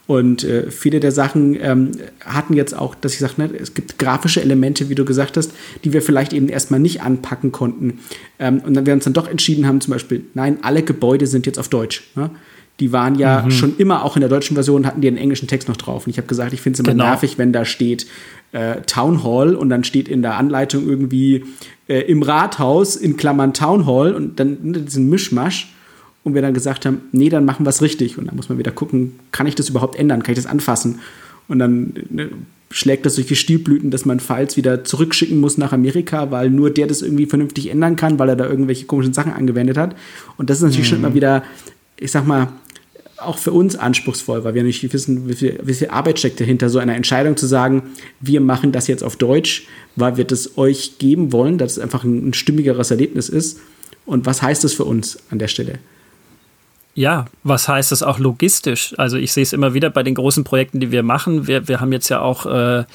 Und 0.08 0.42
äh, 0.42 0.70
viele 0.70 1.00
der 1.00 1.12
Sachen 1.12 1.54
ähm, 1.60 1.92
hatten 2.24 2.54
jetzt 2.54 2.74
auch, 2.74 2.94
dass 2.94 3.12
ich 3.12 3.18
sage, 3.18 3.34
ne, 3.36 3.50
es 3.60 3.74
gibt 3.74 3.98
grafische 3.98 4.40
Elemente, 4.40 4.88
wie 4.88 4.94
du 4.94 5.04
gesagt 5.04 5.36
hast, 5.36 5.52
die 5.84 5.92
wir 5.92 6.00
vielleicht 6.00 6.32
eben 6.32 6.48
erstmal 6.48 6.80
nicht 6.80 7.02
anpacken 7.02 7.52
konnten. 7.52 7.98
Ähm, 8.38 8.60
und 8.60 8.72
dann 8.72 8.86
wir 8.86 8.94
uns 8.94 9.04
dann 9.04 9.12
doch 9.12 9.28
entschieden 9.28 9.66
haben, 9.66 9.82
zum 9.82 9.92
Beispiel, 9.92 10.24
nein, 10.32 10.58
alle 10.62 10.82
Gebäude 10.82 11.26
sind 11.26 11.44
jetzt 11.44 11.58
auf 11.58 11.68
Deutsch. 11.68 12.10
Ne? 12.16 12.30
Die 12.80 12.92
waren 12.92 13.16
ja 13.16 13.42
mhm. 13.42 13.50
schon 13.50 13.76
immer, 13.76 14.04
auch 14.04 14.16
in 14.16 14.20
der 14.20 14.28
deutschen 14.28 14.54
Version, 14.54 14.86
hatten 14.86 15.00
die 15.00 15.08
einen 15.08 15.16
englischen 15.16 15.48
Text 15.48 15.68
noch 15.68 15.76
drauf. 15.76 16.06
Und 16.06 16.10
ich 16.10 16.18
habe 16.18 16.28
gesagt, 16.28 16.52
ich 16.52 16.60
finde 16.60 16.76
es 16.76 16.80
immer 16.80 16.92
genau. 16.92 17.04
nervig, 17.04 17.38
wenn 17.38 17.52
da 17.52 17.64
steht 17.64 18.06
äh, 18.52 18.82
Town 18.82 19.24
Hall 19.24 19.54
und 19.54 19.68
dann 19.68 19.84
steht 19.84 20.08
in 20.08 20.22
der 20.22 20.36
Anleitung 20.36 20.88
irgendwie 20.88 21.44
äh, 21.88 22.00
im 22.02 22.22
Rathaus 22.22 22.96
in 22.96 23.16
Klammern 23.16 23.52
Town 23.52 23.86
Hall 23.86 24.14
und 24.14 24.38
dann 24.38 24.58
ne, 24.62 24.78
diesen 24.80 25.08
Mischmasch. 25.08 25.74
Und 26.24 26.34
wir 26.34 26.42
dann 26.42 26.52
gesagt 26.52 26.84
haben, 26.84 27.00
nee, 27.12 27.30
dann 27.30 27.46
machen 27.46 27.64
wir 27.64 27.70
es 27.70 27.80
richtig. 27.80 28.18
Und 28.18 28.26
dann 28.26 28.36
muss 28.36 28.48
man 28.50 28.58
wieder 28.58 28.72
gucken, 28.72 29.18
kann 29.32 29.46
ich 29.46 29.54
das 29.54 29.70
überhaupt 29.70 29.96
ändern? 29.96 30.22
Kann 30.22 30.32
ich 30.32 30.38
das 30.38 30.46
anfassen? 30.50 30.98
Und 31.46 31.58
dann 31.58 31.94
ne, 32.10 32.28
schlägt 32.70 33.06
das 33.06 33.14
durch 33.14 33.26
die 33.26 33.36
Stilblüten, 33.36 33.90
dass 33.90 34.04
man 34.04 34.20
Files 34.20 34.56
wieder 34.56 34.84
zurückschicken 34.84 35.40
muss 35.40 35.56
nach 35.56 35.72
Amerika, 35.72 36.30
weil 36.30 36.50
nur 36.50 36.70
der 36.70 36.86
das 36.86 37.02
irgendwie 37.02 37.26
vernünftig 37.26 37.70
ändern 37.70 37.96
kann, 37.96 38.18
weil 38.18 38.28
er 38.28 38.36
da 38.36 38.46
irgendwelche 38.46 38.84
komischen 38.86 39.14
Sachen 39.14 39.32
angewendet 39.32 39.78
hat. 39.78 39.96
Und 40.36 40.50
das 40.50 40.58
ist 40.58 40.64
natürlich 40.64 40.86
mhm. 40.86 40.90
schon 40.90 40.98
immer 40.98 41.14
wieder, 41.14 41.42
ich 41.96 42.10
sag 42.10 42.26
mal, 42.26 42.48
auch 43.20 43.38
für 43.38 43.52
uns 43.52 43.76
anspruchsvoll, 43.76 44.44
weil 44.44 44.54
wir 44.54 44.62
nicht 44.62 44.92
wissen, 44.92 45.28
wie 45.28 45.34
viel, 45.34 45.58
wie 45.62 45.74
viel 45.74 45.88
Arbeit 45.88 46.18
steckt 46.18 46.40
dahinter, 46.40 46.68
so 46.68 46.78
eine 46.78 46.94
Entscheidung 46.94 47.36
zu 47.36 47.46
sagen, 47.46 47.82
wir 48.20 48.40
machen 48.40 48.72
das 48.72 48.86
jetzt 48.86 49.02
auf 49.02 49.16
Deutsch, 49.16 49.66
weil 49.96 50.16
wir 50.16 50.24
das 50.24 50.56
euch 50.56 50.98
geben 50.98 51.32
wollen, 51.32 51.58
dass 51.58 51.72
es 51.72 51.78
einfach 51.78 52.04
ein, 52.04 52.28
ein 52.28 52.34
stimmigeres 52.34 52.90
Erlebnis 52.90 53.28
ist. 53.28 53.60
Und 54.06 54.26
was 54.26 54.42
heißt 54.42 54.64
das 54.64 54.72
für 54.72 54.84
uns 54.84 55.18
an 55.30 55.38
der 55.38 55.48
Stelle? 55.48 55.78
Ja, 56.98 57.26
was 57.44 57.68
heißt 57.68 57.92
das 57.92 58.02
auch 58.02 58.18
logistisch? 58.18 58.92
Also 58.98 59.18
ich 59.18 59.32
sehe 59.32 59.44
es 59.44 59.52
immer 59.52 59.72
wieder 59.72 59.88
bei 59.88 60.02
den 60.02 60.16
großen 60.16 60.42
Projekten, 60.42 60.80
die 60.80 60.90
wir 60.90 61.04
machen. 61.04 61.46
Wir, 61.46 61.68
wir 61.68 61.80
haben 61.80 61.92
jetzt 61.92 62.08
ja 62.08 62.20
auch 62.20 62.44
äh, 62.44 62.86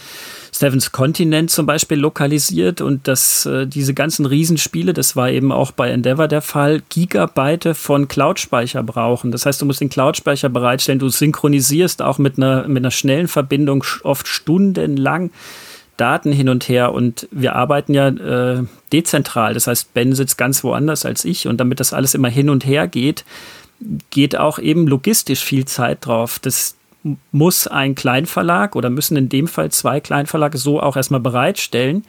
Seven's 0.51 0.91
Continent 0.91 1.51
zum 1.51 1.65
Beispiel 1.65 1.98
lokalisiert 2.00 2.81
und 2.81 3.07
das, 3.07 3.45
äh, 3.45 3.65
diese 3.65 3.93
ganzen 3.93 4.25
Riesenspiele, 4.25 4.91
das 4.91 5.15
war 5.15 5.29
eben 5.29 5.53
auch 5.53 5.72
bei 5.72 5.89
Endeavor 5.89 6.27
der 6.27 6.41
Fall, 6.41 6.81
Gigabyte 6.89 7.77
von 7.77 8.10
Cloud-Speicher 8.10 8.83
brauchen. 8.83 9.31
Das 9.31 9.45
heißt, 9.45 9.62
du 9.62 9.65
musst 9.65 9.79
den 9.79 9.88
Cloud-Speicher 9.88 10.50
bereitstellen, 10.50 11.00
du 11.00 11.07
synchronisierst 11.07 12.01
auch 12.01 12.17
mit 12.17 12.36
einer, 12.36 12.67
mit 12.67 12.83
einer 12.83 12.91
schnellen 12.91 13.29
Verbindung 13.29 13.86
oft 14.03 14.27
stundenlang. 14.27 15.31
Daten 15.95 16.31
hin 16.31 16.50
und 16.50 16.67
her 16.67 16.91
und 16.91 17.29
wir 17.31 17.55
arbeiten 17.55 17.93
ja 17.93 18.07
äh, 18.07 18.63
dezentral. 18.91 19.53
Das 19.53 19.67
heißt, 19.67 19.93
Ben 19.93 20.13
sitzt 20.13 20.39
ganz 20.39 20.63
woanders 20.63 21.05
als 21.05 21.24
ich 21.24 21.48
und 21.48 21.57
damit 21.57 21.79
das 21.79 21.93
alles 21.93 22.15
immer 22.15 22.29
hin 22.29 22.50
und 22.50 22.65
her 22.65 22.88
geht, 22.88 23.24
geht 24.09 24.37
auch 24.37 24.59
eben 24.59 24.87
logistisch 24.87 25.43
viel 25.43 25.65
Zeit 25.65 26.05
drauf. 26.05 26.39
Das, 26.39 26.75
muss 27.31 27.67
ein 27.67 27.95
Kleinverlag 27.95 28.75
oder 28.75 28.89
müssen 28.89 29.17
in 29.17 29.29
dem 29.29 29.47
Fall 29.47 29.71
zwei 29.71 29.99
Kleinverlage 29.99 30.57
so 30.57 30.81
auch 30.81 30.95
erstmal 30.95 31.19
bereitstellen. 31.19 32.05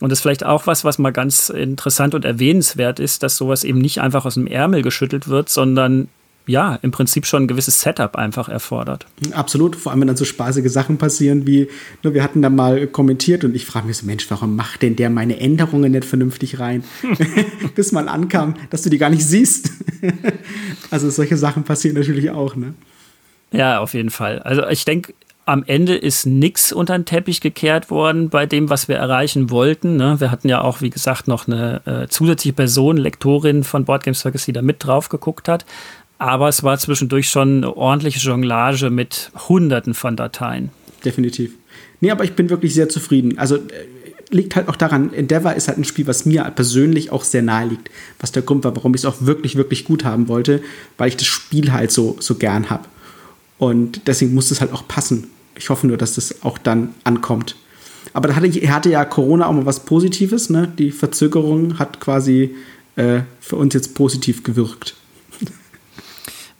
Und 0.00 0.10
das 0.10 0.18
ist 0.18 0.22
vielleicht 0.22 0.44
auch 0.44 0.66
was, 0.66 0.84
was 0.84 0.98
mal 0.98 1.12
ganz 1.12 1.48
interessant 1.48 2.14
und 2.14 2.24
erwähnenswert 2.24 3.00
ist, 3.00 3.22
dass 3.22 3.36
sowas 3.36 3.64
eben 3.64 3.78
nicht 3.78 4.00
einfach 4.00 4.26
aus 4.26 4.34
dem 4.34 4.46
Ärmel 4.46 4.82
geschüttelt 4.82 5.28
wird, 5.28 5.48
sondern 5.48 6.08
ja, 6.46 6.76
im 6.82 6.90
Prinzip 6.90 7.26
schon 7.26 7.44
ein 7.44 7.48
gewisses 7.48 7.80
Setup 7.80 8.16
einfach 8.16 8.48
erfordert. 8.48 9.06
Absolut, 9.32 9.76
vor 9.76 9.92
allem 9.92 10.00
wenn 10.00 10.08
dann 10.08 10.16
so 10.16 10.24
spaßige 10.24 10.70
Sachen 10.70 10.98
passieren 10.98 11.46
wie, 11.46 11.68
ne, 12.02 12.14
wir 12.14 12.22
hatten 12.22 12.42
da 12.42 12.50
mal 12.50 12.86
kommentiert 12.86 13.44
und 13.44 13.54
ich 13.54 13.66
frage 13.66 13.86
mich 13.86 13.98
so, 13.98 14.06
Mensch, 14.06 14.30
warum 14.30 14.56
macht 14.56 14.82
denn 14.82 14.96
der 14.96 15.10
meine 15.10 15.38
Änderungen 15.40 15.92
nicht 15.92 16.04
vernünftig 16.04 16.58
rein? 16.60 16.84
Bis 17.74 17.92
mal 17.92 18.08
ankam, 18.08 18.54
dass 18.70 18.82
du 18.82 18.90
die 18.90 18.98
gar 18.98 19.10
nicht 19.10 19.26
siehst. 19.26 19.70
also 20.90 21.10
solche 21.10 21.36
Sachen 21.36 21.64
passieren 21.64 21.96
natürlich 21.96 22.30
auch, 22.30 22.56
ne? 22.56 22.74
Ja, 23.52 23.80
auf 23.80 23.94
jeden 23.94 24.10
Fall. 24.10 24.40
Also 24.40 24.66
ich 24.66 24.84
denke, 24.84 25.14
am 25.46 25.62
Ende 25.64 25.94
ist 25.94 26.26
nichts 26.26 26.72
unter 26.72 26.98
den 26.98 27.04
Teppich 27.04 27.40
gekehrt 27.40 27.88
worden 27.88 28.28
bei 28.30 28.46
dem, 28.46 28.68
was 28.68 28.88
wir 28.88 28.96
erreichen 28.96 29.48
wollten. 29.48 29.96
Ne? 29.96 30.16
Wir 30.18 30.32
hatten 30.32 30.48
ja 30.48 30.60
auch, 30.60 30.80
wie 30.80 30.90
gesagt, 30.90 31.28
noch 31.28 31.46
eine 31.46 31.80
äh, 31.86 32.08
zusätzliche 32.08 32.52
Person, 32.52 32.96
Lektorin 32.96 33.62
von 33.62 33.84
Board 33.84 34.02
Game 34.02 34.14
Circus, 34.14 34.44
die 34.44 34.52
da 34.52 34.60
mit 34.60 34.84
drauf 34.84 35.08
geguckt 35.08 35.48
hat. 35.48 35.64
Aber 36.18 36.48
es 36.48 36.62
war 36.62 36.78
zwischendurch 36.78 37.28
schon 37.28 37.58
eine 37.58 37.76
ordentliche 37.76 38.18
Jonglage 38.20 38.90
mit 38.90 39.30
Hunderten 39.48 39.94
von 39.94 40.16
Dateien. 40.16 40.70
Definitiv. 41.04 41.52
Nee, 42.00 42.10
aber 42.10 42.24
ich 42.24 42.32
bin 42.32 42.50
wirklich 42.50 42.74
sehr 42.74 42.88
zufrieden. 42.88 43.38
Also 43.38 43.56
äh, 43.56 43.60
liegt 44.30 44.56
halt 44.56 44.68
auch 44.68 44.76
daran, 44.76 45.12
Endeavor 45.12 45.54
ist 45.54 45.68
halt 45.68 45.78
ein 45.78 45.84
Spiel, 45.84 46.06
was 46.06 46.26
mir 46.26 46.44
persönlich 46.54 47.12
auch 47.12 47.24
sehr 47.24 47.42
nahe 47.42 47.68
liegt. 47.68 47.90
Was 48.18 48.32
der 48.32 48.42
Grund 48.42 48.64
war, 48.64 48.74
warum 48.76 48.94
ich 48.94 49.02
es 49.02 49.04
auch 49.04 49.16
wirklich, 49.20 49.56
wirklich 49.56 49.84
gut 49.84 50.04
haben 50.04 50.28
wollte, 50.28 50.62
weil 50.98 51.08
ich 51.08 51.16
das 51.16 51.26
Spiel 51.26 51.72
halt 51.72 51.90
so, 51.90 52.16
so 52.18 52.34
gern 52.36 52.70
habe. 52.70 52.84
Und 53.58 54.06
deswegen 54.06 54.34
muss 54.34 54.50
es 54.50 54.60
halt 54.60 54.72
auch 54.72 54.86
passen. 54.88 55.28
Ich 55.56 55.70
hoffe 55.70 55.86
nur, 55.86 55.96
dass 55.96 56.14
das 56.14 56.42
auch 56.42 56.58
dann 56.58 56.94
ankommt. 57.04 57.56
Aber 58.12 58.28
da 58.28 58.36
hatte, 58.36 58.50
hatte 58.70 58.90
ja 58.90 59.04
Corona 59.04 59.46
auch 59.46 59.52
mal 59.52 59.66
was 59.66 59.80
Positives. 59.80 60.50
Ne? 60.50 60.72
Die 60.78 60.90
Verzögerung 60.90 61.78
hat 61.78 62.00
quasi 62.00 62.54
äh, 62.96 63.20
für 63.40 63.56
uns 63.56 63.74
jetzt 63.74 63.94
positiv 63.94 64.42
gewirkt. 64.42 64.94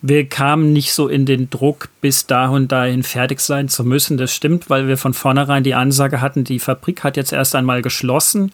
Wir 0.01 0.27
kamen 0.27 0.73
nicht 0.73 0.93
so 0.93 1.07
in 1.07 1.25
den 1.25 1.49
Druck, 1.49 1.89
bis 2.01 2.27
da 2.27 2.49
und 2.49 2.71
dahin 2.71 3.03
fertig 3.03 3.39
sein 3.39 3.67
zu 3.67 3.83
müssen. 3.83 4.17
Das 4.17 4.31
stimmt, 4.33 4.69
weil 4.69 4.87
wir 4.87 4.97
von 4.97 5.13
vornherein 5.13 5.63
die 5.63 5.73
Ansage 5.73 6.21
hatten, 6.21 6.43
die 6.43 6.59
Fabrik 6.59 7.03
hat 7.03 7.17
jetzt 7.17 7.33
erst 7.33 7.55
einmal 7.55 7.81
geschlossen 7.81 8.51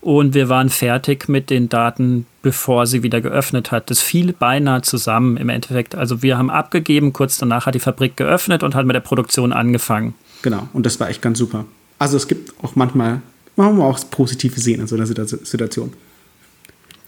und 0.00 0.34
wir 0.34 0.48
waren 0.48 0.70
fertig 0.70 1.28
mit 1.28 1.50
den 1.50 1.68
Daten, 1.68 2.26
bevor 2.40 2.86
sie 2.86 3.02
wieder 3.02 3.20
geöffnet 3.20 3.72
hat. 3.72 3.90
Das 3.90 4.00
fiel 4.00 4.32
beinahe 4.32 4.82
zusammen 4.82 5.36
im 5.36 5.48
Endeffekt. 5.48 5.94
Also 5.94 6.22
wir 6.22 6.38
haben 6.38 6.48
abgegeben, 6.48 7.12
kurz 7.12 7.38
danach 7.38 7.66
hat 7.66 7.74
die 7.74 7.80
Fabrik 7.80 8.16
geöffnet 8.16 8.62
und 8.62 8.74
hat 8.74 8.86
mit 8.86 8.94
der 8.94 9.00
Produktion 9.00 9.52
angefangen. 9.52 10.14
Genau, 10.42 10.68
und 10.72 10.86
das 10.86 11.00
war 11.00 11.10
echt 11.10 11.22
ganz 11.22 11.38
super. 11.38 11.64
Also 11.98 12.16
es 12.16 12.28
gibt 12.28 12.54
auch 12.62 12.76
manchmal, 12.76 13.20
machen 13.56 13.78
wir 13.78 13.84
auch 13.84 13.94
das 13.94 14.04
Positive 14.04 14.60
sehen 14.60 14.80
in 14.80 14.86
so 14.86 14.94
einer 14.94 15.06
Situation. 15.06 15.92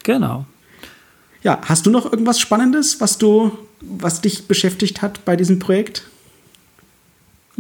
Genau. 0.03 0.45
Ja, 1.43 1.61
hast 1.67 1.87
du 1.87 1.91
noch 1.91 2.11
irgendwas 2.11 2.41
Spannendes, 2.41 3.01
was 3.01 3.17
du, 3.17 3.57
was 3.81 4.21
dich 4.21 4.49
beschäftigt 4.49 5.03
hat 5.03 5.25
bei 5.25 5.37
diesem 5.37 5.59
Projekt? 5.59 6.05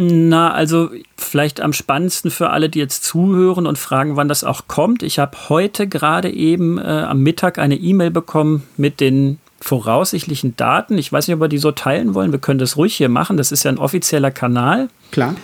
Na, 0.01 0.53
also 0.53 0.91
vielleicht 1.17 1.61
am 1.61 1.73
spannendsten 1.73 2.31
für 2.31 2.51
alle, 2.51 2.69
die 2.69 2.79
jetzt 2.79 3.03
zuhören 3.03 3.67
und 3.67 3.79
fragen, 3.79 4.15
wann 4.15 4.29
das 4.29 4.45
auch 4.45 4.69
kommt. 4.69 5.03
Ich 5.03 5.19
habe 5.19 5.37
heute 5.49 5.89
gerade 5.89 6.31
eben 6.31 6.79
äh, 6.79 6.83
am 6.83 7.21
Mittag 7.21 7.59
eine 7.59 7.75
E-Mail 7.75 8.13
bekommen 8.13 8.63
mit 8.77 9.01
den 9.01 9.39
voraussichtlichen 9.61 10.57
Daten. 10.57 10.99
Ich 10.99 11.13
weiß 11.13 11.27
nicht, 11.27 11.35
ob 11.35 11.41
wir 11.41 11.49
die 11.49 11.59
so 11.59 11.73
teilen 11.73 12.15
wollen. 12.15 12.31
Wir 12.31 12.39
können 12.39 12.61
das 12.61 12.77
ruhig 12.77 12.95
hier 12.95 13.09
machen. 13.09 13.37
Das 13.37 13.51
ist 13.51 13.65
ja 13.65 13.73
ein 13.73 13.79
offizieller 13.79 14.31
Kanal. 14.31 14.89
Klar. 15.11 15.35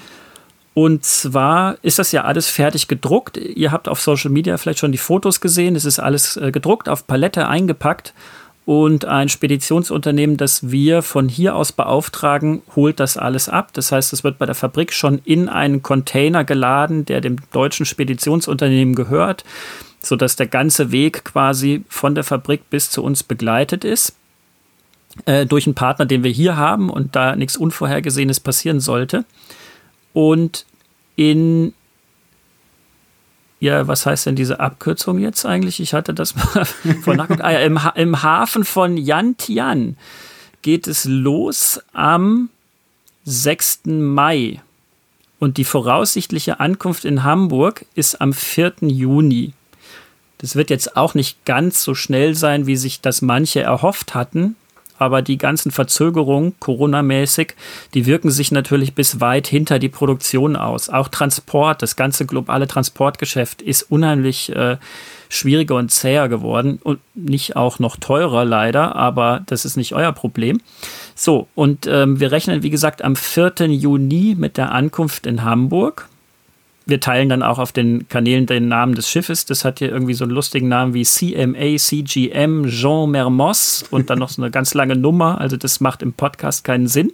Und 0.72 1.04
zwar 1.04 1.76
ist 1.82 1.98
das 1.98 2.12
ja 2.12 2.22
alles 2.22 2.46
fertig 2.46 2.86
gedruckt. 2.86 3.36
Ihr 3.36 3.72
habt 3.72 3.88
auf 3.88 4.00
Social 4.00 4.30
Media 4.30 4.56
vielleicht 4.56 4.78
schon 4.78 4.92
die 4.92 4.98
Fotos 4.98 5.40
gesehen. 5.40 5.74
Es 5.74 5.84
ist 5.84 5.98
alles 5.98 6.36
äh, 6.36 6.52
gedruckt, 6.52 6.88
auf 6.88 7.08
Palette 7.08 7.48
eingepackt 7.48 8.14
und 8.66 9.04
ein 9.04 9.28
Speditionsunternehmen, 9.28 10.36
das 10.36 10.70
wir 10.70 11.02
von 11.02 11.28
hier 11.28 11.54
aus 11.54 11.72
beauftragen, 11.72 12.62
holt 12.74 12.98
das 12.98 13.18
alles 13.18 13.48
ab. 13.48 13.70
Das 13.74 13.92
heißt, 13.92 14.12
es 14.12 14.24
wird 14.24 14.38
bei 14.38 14.46
der 14.46 14.54
Fabrik 14.54 14.92
schon 14.92 15.20
in 15.24 15.48
einen 15.50 15.82
Container 15.82 16.44
geladen, 16.44 17.04
der 17.04 17.20
dem 17.20 17.36
deutschen 17.52 17.84
Speditionsunternehmen 17.84 18.94
gehört, 18.94 19.44
sodass 20.00 20.36
der 20.36 20.46
ganze 20.46 20.92
Weg 20.92 21.24
quasi 21.24 21.84
von 21.88 22.14
der 22.14 22.24
Fabrik 22.24 22.70
bis 22.70 22.90
zu 22.90 23.02
uns 23.02 23.22
begleitet 23.22 23.84
ist. 23.84 24.16
Äh, 25.26 25.46
durch 25.46 25.66
einen 25.66 25.74
Partner, 25.74 26.06
den 26.06 26.24
wir 26.24 26.30
hier 26.30 26.56
haben 26.56 26.90
und 26.90 27.14
da 27.14 27.36
nichts 27.36 27.56
Unvorhergesehenes 27.56 28.40
passieren 28.40 28.80
sollte. 28.80 29.24
Und 30.12 30.64
in 31.16 31.74
ja, 33.64 33.88
was 33.88 34.04
heißt 34.04 34.26
denn 34.26 34.36
diese 34.36 34.60
Abkürzung 34.60 35.18
jetzt 35.18 35.46
eigentlich? 35.46 35.80
Ich 35.80 35.94
hatte 35.94 36.12
das 36.12 36.34
mal 36.36 36.66
nachgeguckt. 37.16 37.40
Ah, 37.40 37.52
ja, 37.52 37.60
im, 37.60 37.82
ha 37.82 37.88
im 37.96 38.22
Hafen 38.22 38.64
von 38.64 38.98
Yantian 38.98 39.96
geht 40.60 40.86
es 40.86 41.06
los 41.06 41.80
am 41.94 42.50
6. 43.24 43.86
Mai. 43.86 44.60
Und 45.38 45.56
die 45.56 45.64
voraussichtliche 45.64 46.60
Ankunft 46.60 47.06
in 47.06 47.24
Hamburg 47.24 47.86
ist 47.94 48.20
am 48.20 48.34
4. 48.34 48.74
Juni. 48.82 49.54
Das 50.38 50.56
wird 50.56 50.68
jetzt 50.68 50.98
auch 50.98 51.14
nicht 51.14 51.46
ganz 51.46 51.82
so 51.82 51.94
schnell 51.94 52.34
sein, 52.34 52.66
wie 52.66 52.76
sich 52.76 53.00
das 53.00 53.22
manche 53.22 53.62
erhofft 53.62 54.14
hatten. 54.14 54.56
Aber 54.98 55.22
die 55.22 55.38
ganzen 55.38 55.70
Verzögerungen, 55.70 56.54
Corona-mäßig, 56.60 57.54
die 57.94 58.06
wirken 58.06 58.30
sich 58.30 58.52
natürlich 58.52 58.94
bis 58.94 59.20
weit 59.20 59.46
hinter 59.46 59.78
die 59.78 59.88
Produktion 59.88 60.56
aus. 60.56 60.88
Auch 60.88 61.08
Transport, 61.08 61.82
das 61.82 61.96
ganze 61.96 62.26
globale 62.26 62.66
Transportgeschäft 62.66 63.62
ist 63.62 63.82
unheimlich 63.82 64.54
äh, 64.54 64.76
schwieriger 65.28 65.76
und 65.76 65.90
zäher 65.90 66.28
geworden 66.28 66.78
und 66.82 67.00
nicht 67.14 67.56
auch 67.56 67.78
noch 67.78 67.96
teurer 67.96 68.44
leider, 68.44 68.94
aber 68.94 69.42
das 69.46 69.64
ist 69.64 69.76
nicht 69.76 69.94
euer 69.94 70.12
Problem. 70.12 70.60
So, 71.14 71.48
und 71.54 71.86
ähm, 71.86 72.20
wir 72.20 72.32
rechnen, 72.32 72.62
wie 72.62 72.70
gesagt, 72.70 73.02
am 73.02 73.16
4. 73.16 73.54
Juni 73.68 74.36
mit 74.38 74.56
der 74.56 74.72
Ankunft 74.72 75.26
in 75.26 75.44
Hamburg 75.44 76.08
wir 76.86 77.00
teilen 77.00 77.28
dann 77.28 77.42
auch 77.42 77.58
auf 77.58 77.72
den 77.72 78.08
Kanälen 78.08 78.46
den 78.46 78.68
Namen 78.68 78.94
des 78.94 79.08
Schiffes. 79.08 79.46
Das 79.46 79.64
hat 79.64 79.78
hier 79.78 79.90
irgendwie 79.90 80.14
so 80.14 80.24
einen 80.24 80.32
lustigen 80.32 80.68
Namen 80.68 80.92
wie 80.92 81.04
CMA, 81.04 81.76
CGM, 81.78 82.66
Jean 82.68 83.10
Mermoz 83.10 83.84
und 83.90 84.10
dann 84.10 84.18
noch 84.18 84.28
so 84.28 84.42
eine 84.42 84.50
ganz 84.50 84.74
lange 84.74 84.96
Nummer. 84.96 85.40
Also 85.40 85.56
das 85.56 85.80
macht 85.80 86.02
im 86.02 86.12
Podcast 86.12 86.64
keinen 86.64 86.86
Sinn. 86.86 87.12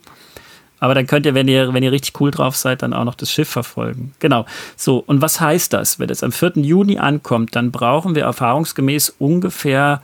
Aber 0.80 0.94
dann 0.94 1.06
könnt 1.06 1.26
ihr, 1.26 1.34
wenn 1.34 1.46
ihr, 1.46 1.72
wenn 1.74 1.82
ihr 1.82 1.92
richtig 1.92 2.18
cool 2.20 2.30
drauf 2.30 2.56
seid, 2.56 2.82
dann 2.82 2.94
auch 2.94 3.04
noch 3.04 3.14
das 3.14 3.30
Schiff 3.30 3.48
verfolgen. 3.48 4.12
Genau. 4.18 4.46
So, 4.76 5.04
und 5.06 5.20
was 5.20 5.40
heißt 5.40 5.72
das? 5.74 5.98
Wenn 5.98 6.08
es 6.08 6.22
am 6.22 6.32
4. 6.32 6.52
Juni 6.56 6.98
ankommt, 6.98 7.54
dann 7.54 7.70
brauchen 7.70 8.14
wir 8.14 8.24
erfahrungsgemäß 8.24 9.14
ungefähr 9.18 10.00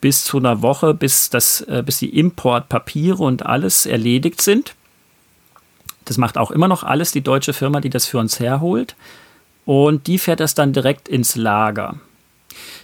bis 0.00 0.24
zu 0.24 0.38
einer 0.38 0.62
Woche, 0.62 0.94
bis, 0.94 1.30
das, 1.30 1.60
äh, 1.62 1.82
bis 1.84 1.98
die 1.98 2.18
Importpapiere 2.18 3.22
und 3.22 3.46
alles 3.46 3.86
erledigt 3.86 4.40
sind. 4.40 4.74
Das 6.04 6.18
macht 6.18 6.38
auch 6.38 6.50
immer 6.50 6.68
noch 6.68 6.82
alles 6.82 7.12
die 7.12 7.22
deutsche 7.22 7.52
Firma, 7.52 7.80
die 7.80 7.90
das 7.90 8.06
für 8.06 8.18
uns 8.18 8.40
herholt. 8.40 8.94
Und 9.64 10.06
die 10.06 10.18
fährt 10.18 10.40
das 10.40 10.54
dann 10.54 10.72
direkt 10.72 11.08
ins 11.08 11.36
Lager. 11.36 11.96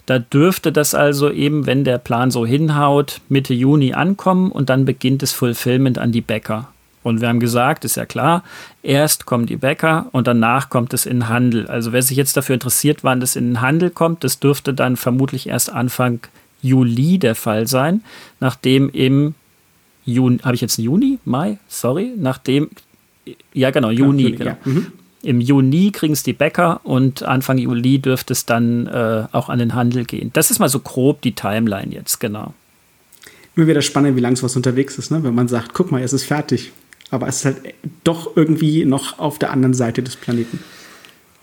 Da 0.07 0.19
dürfte 0.19 0.73
das 0.73 0.95
also 0.95 1.31
eben, 1.31 1.67
wenn 1.67 1.85
der 1.85 1.99
Plan 1.99 2.31
so 2.31 2.47
hinhaut, 2.47 3.21
Mitte 3.29 3.55
Juni 3.55 3.93
ankommen 3.93 4.51
und 4.51 4.71
dann 4.71 4.85
beginnt 4.85 5.23
das 5.23 5.33
Fulfillment 5.33 5.99
an 5.99 6.13
die 6.13 6.23
Bäcker. 6.23 6.69
Und 7.03 7.21
wir 7.21 7.29
haben 7.29 7.41
gesagt, 7.41 7.85
ist 7.85 7.97
ja 7.97 8.05
klar, 8.05 8.43
erst 8.83 9.25
kommen 9.25 9.47
die 9.47 9.57
Bäcker 9.57 10.07
und 10.13 10.27
danach 10.27 10.69
kommt 10.69 10.93
es 10.93 11.07
in 11.07 11.21
den 11.21 11.29
Handel. 11.29 11.67
Also 11.67 11.93
wer 11.93 12.03
sich 12.03 12.17
jetzt 12.17 12.37
dafür 12.37 12.55
interessiert, 12.55 13.05
wann 13.05 13.21
das 13.21 13.37
in 13.37 13.49
den 13.49 13.61
Handel 13.61 13.91
kommt, 13.91 14.23
das 14.23 14.39
dürfte 14.39 14.75
dann 14.75 14.97
vermutlich 14.97 15.49
erst 15.49 15.71
Anfang 15.71 16.21
Juli 16.61 17.19
der 17.19 17.35
Fall 17.35 17.67
sein, 17.67 18.03
nachdem 18.39 18.91
im 18.91 19.35
Juni, 20.05 20.39
habe 20.39 20.55
ich 20.55 20.61
jetzt 20.61 20.79
Juni, 20.79 21.19
Mai, 21.25 21.59
sorry, 21.69 22.13
nachdem 22.17 22.71
ja, 23.53 23.71
genau, 23.71 23.91
Juni. 23.91 24.23
Juni 24.23 24.37
genau. 24.37 24.51
Ja. 24.51 24.59
Mhm. 24.65 24.87
Im 25.23 25.41
Juni 25.41 25.91
kriegen 25.91 26.15
es 26.15 26.23
die 26.23 26.33
Bäcker 26.33 26.81
und 26.85 27.23
Anfang 27.23 27.59
Juli 27.59 27.99
dürfte 27.99 28.33
es 28.33 28.47
dann 28.47 28.87
äh, 28.87 29.27
auch 29.33 29.51
an 29.51 29.59
den 29.59 29.75
Handel 29.75 30.05
gehen. 30.05 30.31
Das 30.33 30.51
ist 30.51 30.59
mal 30.61 30.69
so 30.69 30.81
grob 30.81 31.21
die 31.21 31.35
Timeline 31.35 31.93
jetzt, 31.93 32.21
genau. 32.21 32.55
Immer 33.55 33.67
wieder 33.67 33.83
spannend, 33.83 34.17
wie 34.17 34.21
lange 34.21 34.43
was 34.43 34.57
unterwegs 34.57 34.97
ist, 34.97 35.11
ne? 35.11 35.23
wenn 35.23 35.35
man 35.35 35.49
sagt, 35.49 35.75
guck 35.75 35.93
mal, 35.93 36.03
es 36.03 36.15
ist 36.15 36.25
fertig. 36.25 36.73
Aber 37.11 37.27
es 37.27 37.39
ist 37.39 37.45
halt 37.45 37.75
doch 38.05 38.37
irgendwie 38.37 38.85
noch 38.85 39.19
auf 39.19 39.39
der 39.39 39.51
anderen 39.51 39.75
Seite 39.75 40.03
des 40.03 40.17
Planeten. 40.17 40.61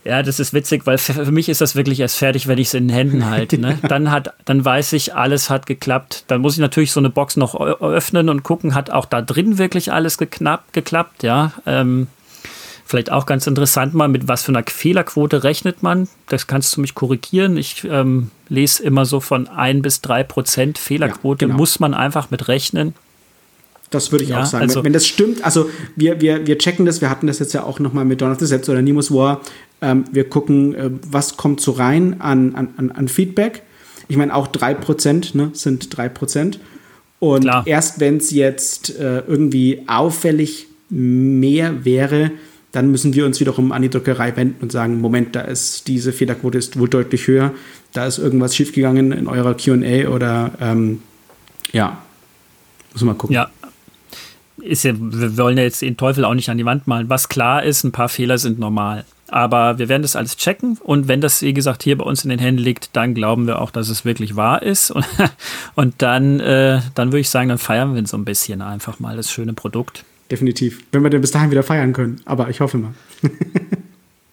Ja, 0.08 0.24
das 0.24 0.40
ist 0.40 0.54
witzig, 0.54 0.86
weil 0.86 0.98
für 0.98 1.32
mich 1.34 1.50
ist 1.50 1.60
das 1.60 1.76
wirklich 1.76 2.00
erst 2.00 2.16
fertig, 2.16 2.48
wenn 2.48 2.58
ich 2.58 2.68
es 2.68 2.74
in 2.74 2.88
den 2.88 2.96
Händen 2.96 3.30
halte. 3.30 3.58
Ne? 3.58 3.78
Dann, 3.90 4.10
hat, 4.10 4.34
dann 4.46 4.64
weiß 4.64 4.94
ich, 4.94 5.14
alles 5.16 5.50
hat 5.50 5.66
geklappt. 5.66 6.24
Dann 6.28 6.40
muss 6.40 6.54
ich 6.54 6.60
natürlich 6.60 6.94
so 6.94 7.02
eine 7.02 7.10
Box 7.10 7.36
noch 7.36 7.56
öffnen 7.56 8.30
und 8.30 8.44
gucken, 8.44 8.74
hat 8.74 8.90
auch 8.90 9.06
da 9.06 9.22
drin 9.22 9.58
wirklich 9.58 9.92
alles 9.92 10.18
geknappt, 10.18 10.72
geklappt. 10.72 11.24
Ja, 11.24 11.52
ähm, 11.66 12.08
vielleicht 12.86 13.12
auch 13.12 13.26
ganz 13.26 13.48
interessant 13.48 13.94
mal, 13.96 14.08
mit 14.08 14.30
was 14.30 14.44
für 14.44 14.54
einer 14.54 14.64
Fehlerquote 14.66 15.44
rechnet 15.44 15.84
man. 15.84 16.08
Das 16.30 16.48
kannst 16.48 16.78
du 16.78 16.82
mich 16.82 16.96
korrigieren. 16.96 17.58
Ich 17.58 17.84
ähm, 17.84 18.32
lese 18.48 18.84
immer 18.84 19.06
so 19.06 19.20
von 19.20 19.50
ein 19.50 19.82
bis 19.82 20.00
drei 20.00 20.24
Prozent 20.24 20.78
Fehlerquote. 20.78 21.44
Ja, 21.44 21.48
genau. 21.48 21.58
Muss 21.58 21.82
man 21.82 21.94
einfach 21.94 22.30
mit 22.30 22.48
rechnen. 22.48 22.94
Das 23.90 24.12
würde 24.12 24.26
ich 24.26 24.32
ja, 24.32 24.42
auch 24.42 24.46
sagen. 24.46 24.64
Also, 24.64 24.80
wenn, 24.80 24.86
wenn, 24.86 24.94
das 24.94 25.08
stimmt, 25.08 25.44
also 25.44 25.70
wir, 25.96 26.20
wir, 26.20 26.46
wir 26.46 26.58
checken 26.58 26.86
das, 26.86 27.00
wir 27.02 27.10
hatten 27.10 27.28
das 27.28 27.40
jetzt 27.40 27.54
ja 27.54 27.64
auch 27.64 27.80
nochmal 27.80 28.06
mit 28.06 28.22
Dawn 28.22 28.32
of 28.32 28.40
the 28.40 28.46
Sets 28.46 28.68
oder 28.70 28.82
Nemo's 28.82 29.12
War. 29.12 29.42
Ähm, 29.82 30.06
wir 30.12 30.28
gucken, 30.28 30.76
äh, 30.76 30.90
was 31.10 31.38
kommt 31.38 31.62
so 31.62 31.72
rein 31.72 32.20
an, 32.20 32.56
an, 32.56 32.92
an 32.92 33.08
Feedback. 33.08 33.64
Ich 34.10 34.18
meine, 34.18 34.36
auch 34.36 34.48
3% 34.48 35.38
ne, 35.38 35.52
sind 35.54 35.96
3%. 35.96 36.58
Und 37.20 37.42
Klar. 37.42 37.66
erst 37.66 38.00
wenn 38.00 38.18
es 38.18 38.32
jetzt 38.32 38.98
äh, 39.00 39.20
irgendwie 39.20 39.84
auffällig 39.88 40.68
mehr 40.90 41.84
wäre, 41.86 42.32
dann 42.72 42.92
müssen 42.92 43.14
wir 43.14 43.26
uns 43.26 43.40
wiederum 43.40 43.72
an 43.72 43.82
die 43.82 43.90
Druckerei 43.90 44.36
wenden 44.36 44.62
und 44.62 44.72
sagen, 44.72 45.02
Moment, 45.02 45.36
da 45.36 45.42
ist 45.42 45.88
diese 45.88 46.12
Fehlerquote 46.14 46.58
ist 46.58 46.78
wohl 46.78 46.90
deutlich 46.90 47.28
höher, 47.28 47.54
da 47.94 48.06
ist 48.06 48.20
irgendwas 48.20 48.56
schiefgegangen 48.56 49.12
in 49.12 49.28
eurer 49.28 49.56
Q&A 49.56 50.10
oder 50.10 50.52
ähm, 50.62 51.02
ja, 51.72 52.02
muss 52.94 53.02
man 53.02 53.16
mal 53.16 53.20
gucken. 53.20 53.34
Ja, 53.34 53.50
ist 54.62 54.84
ja, 54.84 54.94
wir 54.98 55.38
wollen 55.38 55.58
ja 55.58 55.64
jetzt 55.64 55.82
den 55.82 55.98
Teufel 55.98 56.26
auch 56.26 56.34
nicht 56.34 56.50
an 56.50 56.58
die 56.58 56.66
Wand 56.66 56.88
malen. 56.88 57.10
Was 57.10 57.30
klar 57.30 57.64
ist, 57.64 57.84
ein 57.84 57.92
paar 57.92 58.10
Fehler 58.10 58.38
sind 58.38 58.60
normal. 58.60 59.06
Aber 59.30 59.78
wir 59.78 59.90
werden 59.90 60.04
das 60.04 60.16
alles 60.16 60.38
checken 60.38 60.78
und 60.82 61.10
wenn 61.10 61.20
das, 61.20 61.42
wie 61.42 61.54
gesagt, 61.54 61.84
hier 61.84 61.98
bei 61.98 62.06
uns 62.06 62.24
in 62.24 62.30
den 62.30 62.40
Händen 62.40 62.62
liegt, 62.62 62.96
dann 62.96 63.14
glauben 63.14 63.46
wir 63.46 63.62
auch, 63.62 63.72
dass 63.72 63.90
es 63.90 64.06
wirklich 64.06 64.38
wahr 64.38 64.64
ist. 64.64 64.92
Und, 64.98 65.06
und 65.76 66.02
dann, 66.02 66.40
äh, 66.40 66.80
dann 66.96 67.10
würde 67.10 67.20
ich 67.20 67.30
sagen, 67.30 67.50
dann 67.50 67.58
feiern 67.58 67.94
wir 67.94 68.08
so 68.08 68.18
ein 68.18 68.26
bisschen 68.26 68.62
einfach 68.62 69.00
mal 69.00 69.18
das 69.18 69.30
schöne 69.30 69.54
Produkt. 69.54 70.06
Definitiv. 70.32 70.84
Wenn 70.92 71.04
wir 71.04 71.10
denn 71.10 71.22
bis 71.22 71.32
dahin 71.32 71.52
wieder 71.52 71.64
feiern 71.64 71.94
können. 71.94 72.22
Aber 72.26 72.50
ich 72.50 72.60
hoffe 72.60 72.78
mal. 72.78 72.94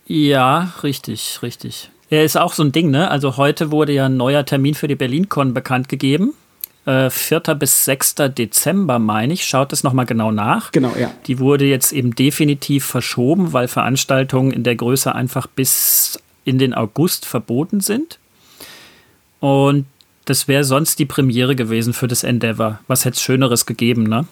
ja, 0.06 0.72
richtig, 0.82 1.40
richtig. 1.42 1.90
Ja, 2.10 2.22
ist 2.22 2.36
auch 2.36 2.52
so 2.52 2.62
ein 2.62 2.72
Ding, 2.72 2.90
ne? 2.90 3.10
Also 3.10 3.36
heute 3.36 3.70
wurde 3.70 3.92
ja 3.92 4.06
ein 4.06 4.16
neuer 4.16 4.44
Termin 4.44 4.74
für 4.74 4.88
die 4.88 4.94
BerlinCon 4.94 5.54
bekannt 5.54 5.88
gegeben. 5.88 6.34
4. 6.84 7.42
Äh, 7.48 7.54
bis 7.54 7.84
6. 7.86 8.14
Dezember, 8.36 8.98
meine 8.98 9.32
ich. 9.32 9.44
Schaut 9.44 9.72
es 9.72 9.84
nochmal 9.84 10.06
genau 10.06 10.30
nach. 10.30 10.72
Genau, 10.72 10.92
ja. 10.98 11.10
Die 11.26 11.38
wurde 11.38 11.64
jetzt 11.64 11.92
eben 11.92 12.14
definitiv 12.14 12.84
verschoben, 12.84 13.52
weil 13.52 13.68
Veranstaltungen 13.68 14.50
in 14.50 14.64
der 14.64 14.76
Größe 14.76 15.14
einfach 15.14 15.46
bis 15.46 16.18
in 16.44 16.58
den 16.58 16.74
August 16.74 17.24
verboten 17.24 17.80
sind. 17.80 18.18
Und 19.40 19.86
das 20.26 20.48
wäre 20.48 20.64
sonst 20.64 20.98
die 20.98 21.06
Premiere 21.06 21.56
gewesen 21.56 21.92
für 21.92 22.08
das 22.08 22.22
Endeavor. 22.22 22.80
Was 22.86 23.04
hätte 23.04 23.16
es 23.16 23.22
Schöneres 23.22 23.66
gegeben, 23.66 24.04
ne? 24.04 24.26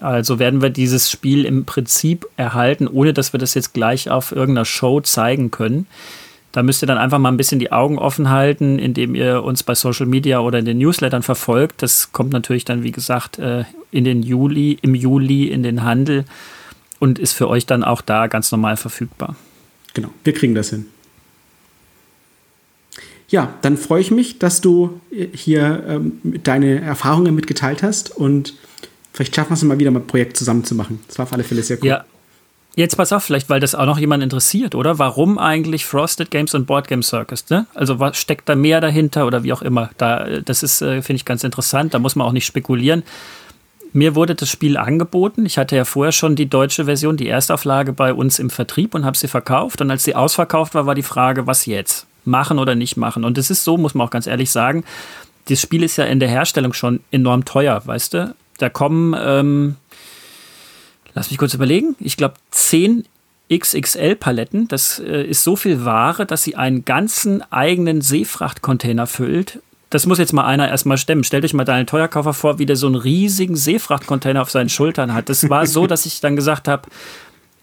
Also 0.00 0.38
werden 0.38 0.62
wir 0.62 0.70
dieses 0.70 1.10
Spiel 1.10 1.44
im 1.44 1.64
Prinzip 1.64 2.26
erhalten, 2.36 2.86
ohne 2.86 3.12
dass 3.12 3.32
wir 3.32 3.40
das 3.40 3.54
jetzt 3.54 3.74
gleich 3.74 4.10
auf 4.10 4.32
irgendeiner 4.32 4.64
Show 4.64 5.00
zeigen 5.00 5.50
können. 5.50 5.86
Da 6.58 6.64
müsst 6.64 6.82
ihr 6.82 6.86
dann 6.86 6.98
einfach 6.98 7.20
mal 7.20 7.28
ein 7.28 7.36
bisschen 7.36 7.60
die 7.60 7.70
Augen 7.70 8.00
offen 8.00 8.30
halten, 8.30 8.80
indem 8.80 9.14
ihr 9.14 9.44
uns 9.44 9.62
bei 9.62 9.76
Social 9.76 10.06
Media 10.06 10.40
oder 10.40 10.58
in 10.58 10.64
den 10.64 10.78
Newslettern 10.78 11.22
verfolgt. 11.22 11.82
Das 11.82 12.10
kommt 12.10 12.32
natürlich 12.32 12.64
dann, 12.64 12.82
wie 12.82 12.90
gesagt, 12.90 13.38
äh, 13.38 13.62
in 13.92 14.02
den 14.02 14.24
Juli, 14.24 14.76
im 14.82 14.96
Juli 14.96 15.46
in 15.46 15.62
den 15.62 15.84
Handel 15.84 16.24
und 16.98 17.20
ist 17.20 17.34
für 17.34 17.46
euch 17.46 17.64
dann 17.64 17.84
auch 17.84 18.00
da 18.00 18.26
ganz 18.26 18.50
normal 18.50 18.76
verfügbar. 18.76 19.36
Genau, 19.94 20.08
wir 20.24 20.32
kriegen 20.32 20.56
das 20.56 20.70
hin. 20.70 20.86
Ja, 23.28 23.54
dann 23.62 23.76
freue 23.76 24.00
ich 24.00 24.10
mich, 24.10 24.40
dass 24.40 24.60
du 24.60 25.00
äh, 25.12 25.28
hier 25.32 25.84
ähm, 25.86 26.20
deine 26.42 26.80
Erfahrungen 26.80 27.36
mitgeteilt 27.36 27.84
hast 27.84 28.10
und 28.10 28.54
vielleicht 29.12 29.36
schaffen 29.36 29.50
wir 29.50 29.54
es 29.54 29.62
mal 29.62 29.78
wieder 29.78 29.92
mal 29.92 30.00
ein 30.00 30.08
Projekt 30.08 30.36
zusammen 30.36 30.64
zu 30.64 30.74
machen. 30.74 30.98
Das 31.06 31.18
war 31.18 31.26
auf 31.26 31.32
alle 31.32 31.44
Fälle 31.44 31.62
sehr 31.62 31.78
cool. 31.80 31.86
Ja, 31.86 32.04
Jetzt 32.78 32.96
pass 32.96 33.12
auf, 33.12 33.24
vielleicht, 33.24 33.50
weil 33.50 33.58
das 33.58 33.74
auch 33.74 33.86
noch 33.86 33.98
jemand 33.98 34.22
interessiert, 34.22 34.76
oder? 34.76 35.00
Warum 35.00 35.36
eigentlich 35.36 35.84
Frosted 35.84 36.30
Games 36.30 36.54
und 36.54 36.68
Board 36.68 36.86
Game 36.86 37.02
Circus? 37.02 37.50
Ne? 37.50 37.66
Also 37.74 37.98
was 37.98 38.16
steckt 38.16 38.48
da 38.48 38.54
mehr 38.54 38.80
dahinter 38.80 39.26
oder 39.26 39.42
wie 39.42 39.52
auch 39.52 39.62
immer? 39.62 39.90
Da, 39.98 40.38
das 40.38 40.62
ist, 40.62 40.80
äh, 40.80 41.02
finde 41.02 41.16
ich, 41.16 41.24
ganz 41.24 41.42
interessant. 41.42 41.92
Da 41.92 41.98
muss 41.98 42.14
man 42.14 42.24
auch 42.24 42.30
nicht 42.30 42.46
spekulieren. 42.46 43.02
Mir 43.92 44.14
wurde 44.14 44.36
das 44.36 44.48
Spiel 44.48 44.76
angeboten. 44.76 45.44
Ich 45.44 45.58
hatte 45.58 45.74
ja 45.74 45.84
vorher 45.84 46.12
schon 46.12 46.36
die 46.36 46.48
deutsche 46.48 46.84
Version, 46.84 47.16
die 47.16 47.26
Erstauflage 47.26 47.92
bei 47.92 48.14
uns 48.14 48.38
im 48.38 48.48
Vertrieb 48.48 48.94
und 48.94 49.04
habe 49.04 49.16
sie 49.16 49.26
verkauft. 49.26 49.80
Und 49.80 49.90
als 49.90 50.04
sie 50.04 50.14
ausverkauft 50.14 50.76
war, 50.76 50.86
war 50.86 50.94
die 50.94 51.02
Frage, 51.02 51.48
was 51.48 51.66
jetzt? 51.66 52.06
Machen 52.24 52.60
oder 52.60 52.76
nicht 52.76 52.96
machen? 52.96 53.24
Und 53.24 53.38
es 53.38 53.50
ist 53.50 53.64
so, 53.64 53.76
muss 53.76 53.94
man 53.94 54.06
auch 54.06 54.12
ganz 54.12 54.28
ehrlich 54.28 54.52
sagen, 54.52 54.84
das 55.48 55.60
Spiel 55.60 55.82
ist 55.82 55.96
ja 55.96 56.04
in 56.04 56.20
der 56.20 56.28
Herstellung 56.28 56.74
schon 56.74 57.00
enorm 57.10 57.44
teuer, 57.44 57.82
weißt 57.84 58.14
du? 58.14 58.36
Da 58.58 58.68
kommen 58.68 59.16
ähm, 59.18 59.76
lass 61.14 61.30
mich 61.30 61.38
kurz 61.38 61.54
überlegen, 61.54 61.96
ich 62.00 62.16
glaube 62.16 62.34
10 62.50 63.04
XXL-Paletten. 63.52 64.68
Das 64.68 64.98
äh, 64.98 65.22
ist 65.22 65.44
so 65.44 65.56
viel 65.56 65.84
Ware, 65.84 66.26
dass 66.26 66.42
sie 66.42 66.56
einen 66.56 66.84
ganzen 66.84 67.42
eigenen 67.50 68.00
Seefrachtcontainer 68.00 69.06
füllt. 69.06 69.60
Das 69.90 70.04
muss 70.04 70.18
jetzt 70.18 70.34
mal 70.34 70.44
einer 70.44 70.68
erstmal 70.68 70.98
stemmen. 70.98 71.24
Stellt 71.24 71.44
euch 71.44 71.54
mal 71.54 71.64
deinen 71.64 71.86
Teuerkaufer 71.86 72.34
vor, 72.34 72.58
wie 72.58 72.66
der 72.66 72.76
so 72.76 72.86
einen 72.86 72.96
riesigen 72.96 73.56
Seefrachtcontainer 73.56 74.42
auf 74.42 74.50
seinen 74.50 74.68
Schultern 74.68 75.14
hat. 75.14 75.30
Das 75.30 75.48
war 75.48 75.66
so, 75.66 75.86
dass 75.88 76.04
ich 76.04 76.20
dann 76.20 76.36
gesagt 76.36 76.68
habe, 76.68 76.88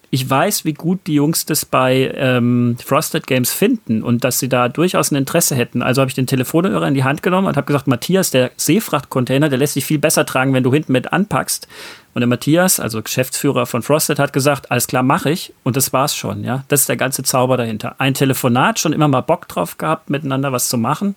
ich 0.10 0.28
weiß, 0.30 0.66
wie 0.66 0.74
gut 0.74 1.02
die 1.08 1.16
Jungs 1.16 1.46
das 1.46 1.66
bei 1.66 2.12
ähm, 2.16 2.78
Frosted 2.84 3.28
Games 3.28 3.52
finden 3.52 4.02
und 4.02 4.24
dass 4.24 4.40
sie 4.40 4.48
da 4.48 4.70
durchaus 4.70 5.12
ein 5.12 5.16
Interesse 5.16 5.56
hätten. 5.56 5.82
Also 5.82 6.02
habe 6.02 6.10
ich 6.10 6.16
den 6.16 6.28
Telefonhörer 6.28 6.88
in 6.88 6.94
die 6.94 7.04
Hand 7.04 7.22
genommen 7.22 7.48
und 7.48 7.58
habe 7.58 7.68
gesagt, 7.68 7.88
Matthias, 7.88 8.32
der 8.32 8.52
Seefrachtcontainer, 8.56 9.50
der 9.50 9.58
lässt 9.58 9.74
sich 9.74 9.86
viel 9.86 10.00
besser 10.00 10.26
tragen, 10.26 10.54
wenn 10.54 10.64
du 10.64 10.74
hinten 10.74 10.94
mit 10.94 11.12
anpackst. 11.12 11.68
Und 12.16 12.22
der 12.22 12.28
Matthias, 12.28 12.80
also 12.80 13.04
Geschäftsführer 13.04 13.66
von 13.66 13.82
Frosted, 13.82 14.20
hat 14.20 14.32
gesagt, 14.32 14.72
alles 14.72 14.88
klar, 14.88 15.04
mache 15.04 15.30
ich. 15.30 15.54
Und 15.64 15.76
das 15.76 15.92
war's 15.92 16.16
schon, 16.16 16.46
ja. 16.46 16.64
Das 16.70 16.80
ist 16.80 16.90
der 16.90 16.96
ganze 16.96 17.24
Zauber 17.24 17.58
dahinter. 17.58 17.96
Ein 17.98 18.14
Telefonat, 18.14 18.80
schon 18.80 18.94
immer 18.94 19.10
mal 19.10 19.20
Bock 19.20 19.50
drauf 19.50 19.78
gehabt, 19.78 20.10
miteinander 20.10 20.54
was 20.54 20.70
zu 20.70 20.78
machen. 20.78 21.16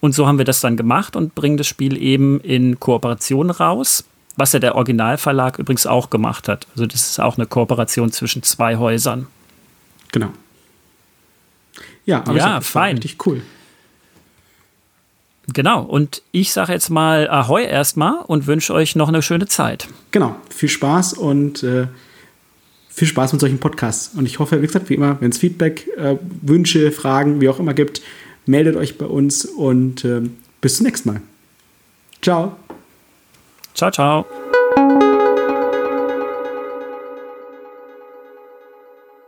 Und 0.00 0.16
so 0.16 0.26
haben 0.26 0.38
wir 0.38 0.44
das 0.44 0.60
dann 0.60 0.76
gemacht 0.76 1.14
und 1.14 1.36
bringen 1.36 1.56
das 1.56 1.68
Spiel 1.68 1.96
eben 1.96 2.40
in 2.40 2.80
Kooperation 2.80 3.50
raus. 3.50 4.04
was 4.36 4.52
ja 4.52 4.58
der 4.58 4.74
Originalverlag 4.74 5.58
übrigens 5.58 5.86
auch 5.86 6.10
gemacht 6.10 6.48
hat. 6.48 6.66
Also 6.72 6.86
das 6.86 7.08
ist 7.08 7.20
auch 7.20 7.38
eine 7.38 7.46
Kooperation 7.46 8.12
zwischen 8.12 8.42
zwei 8.42 8.76
Häusern. 8.76 9.26
Genau. 10.12 10.28
Ja, 12.04 12.18
aber 12.20 12.36
ja, 12.36 12.60
fein. 12.60 12.96
Richtig 12.96 13.26
cool. 13.26 13.42
Genau, 15.52 15.82
und 15.82 16.22
ich 16.32 16.52
sage 16.52 16.72
jetzt 16.72 16.90
mal 16.90 17.28
Ahoi 17.30 17.64
erstmal 17.64 18.24
und 18.26 18.46
wünsche 18.46 18.74
euch 18.74 18.96
noch 18.96 19.08
eine 19.08 19.22
schöne 19.22 19.46
Zeit. 19.46 19.86
Genau, 20.10 20.34
viel 20.50 20.68
Spaß 20.68 21.14
und 21.14 21.62
äh, 21.62 21.86
viel 22.88 23.06
Spaß 23.06 23.32
mit 23.32 23.40
solchen 23.40 23.58
Podcasts. 23.58 24.12
Und 24.16 24.26
ich 24.26 24.40
hoffe, 24.40 24.60
wie 24.60 24.66
gesagt, 24.66 24.90
wie 24.90 24.94
immer, 24.94 25.20
wenn 25.20 25.30
es 25.30 25.38
Feedback, 25.38 25.88
äh, 25.96 26.16
Wünsche, 26.42 26.90
Fragen, 26.90 27.40
wie 27.40 27.48
auch 27.48 27.60
immer 27.60 27.74
gibt, 27.74 28.02
meldet 28.44 28.74
euch 28.74 28.98
bei 28.98 29.06
uns 29.06 29.44
und 29.44 30.04
äh, 30.04 30.22
bis 30.60 30.78
zum 30.78 30.86
nächsten 30.86 31.10
Mal. 31.10 31.20
Ciao. 32.22 32.56
Ciao, 33.74 33.90
ciao. 33.92 34.26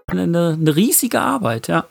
Eine, 0.09 0.57
eine 0.59 0.77
riesige 0.77 1.21
Arbeit, 1.21 1.69
ja. 1.69 1.87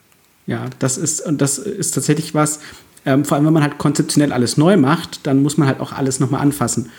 Ja, 0.46 0.66
das 0.80 0.98
ist, 0.98 1.20
und 1.20 1.40
das 1.40 1.58
ist 1.58 1.92
tatsächlich 1.92 2.34
was, 2.34 2.60
ähm, 3.08 3.24
vor 3.24 3.36
allem 3.36 3.46
wenn 3.46 3.54
man 3.54 3.62
halt 3.62 3.78
konzeptionell 3.78 4.32
alles 4.32 4.58
neu 4.58 4.76
macht, 4.76 5.26
dann 5.26 5.42
muss 5.42 5.56
man 5.56 5.66
halt 5.66 5.80
auch 5.80 5.92
alles 5.92 6.20
nochmal 6.20 6.42
anfassen. 6.42 6.90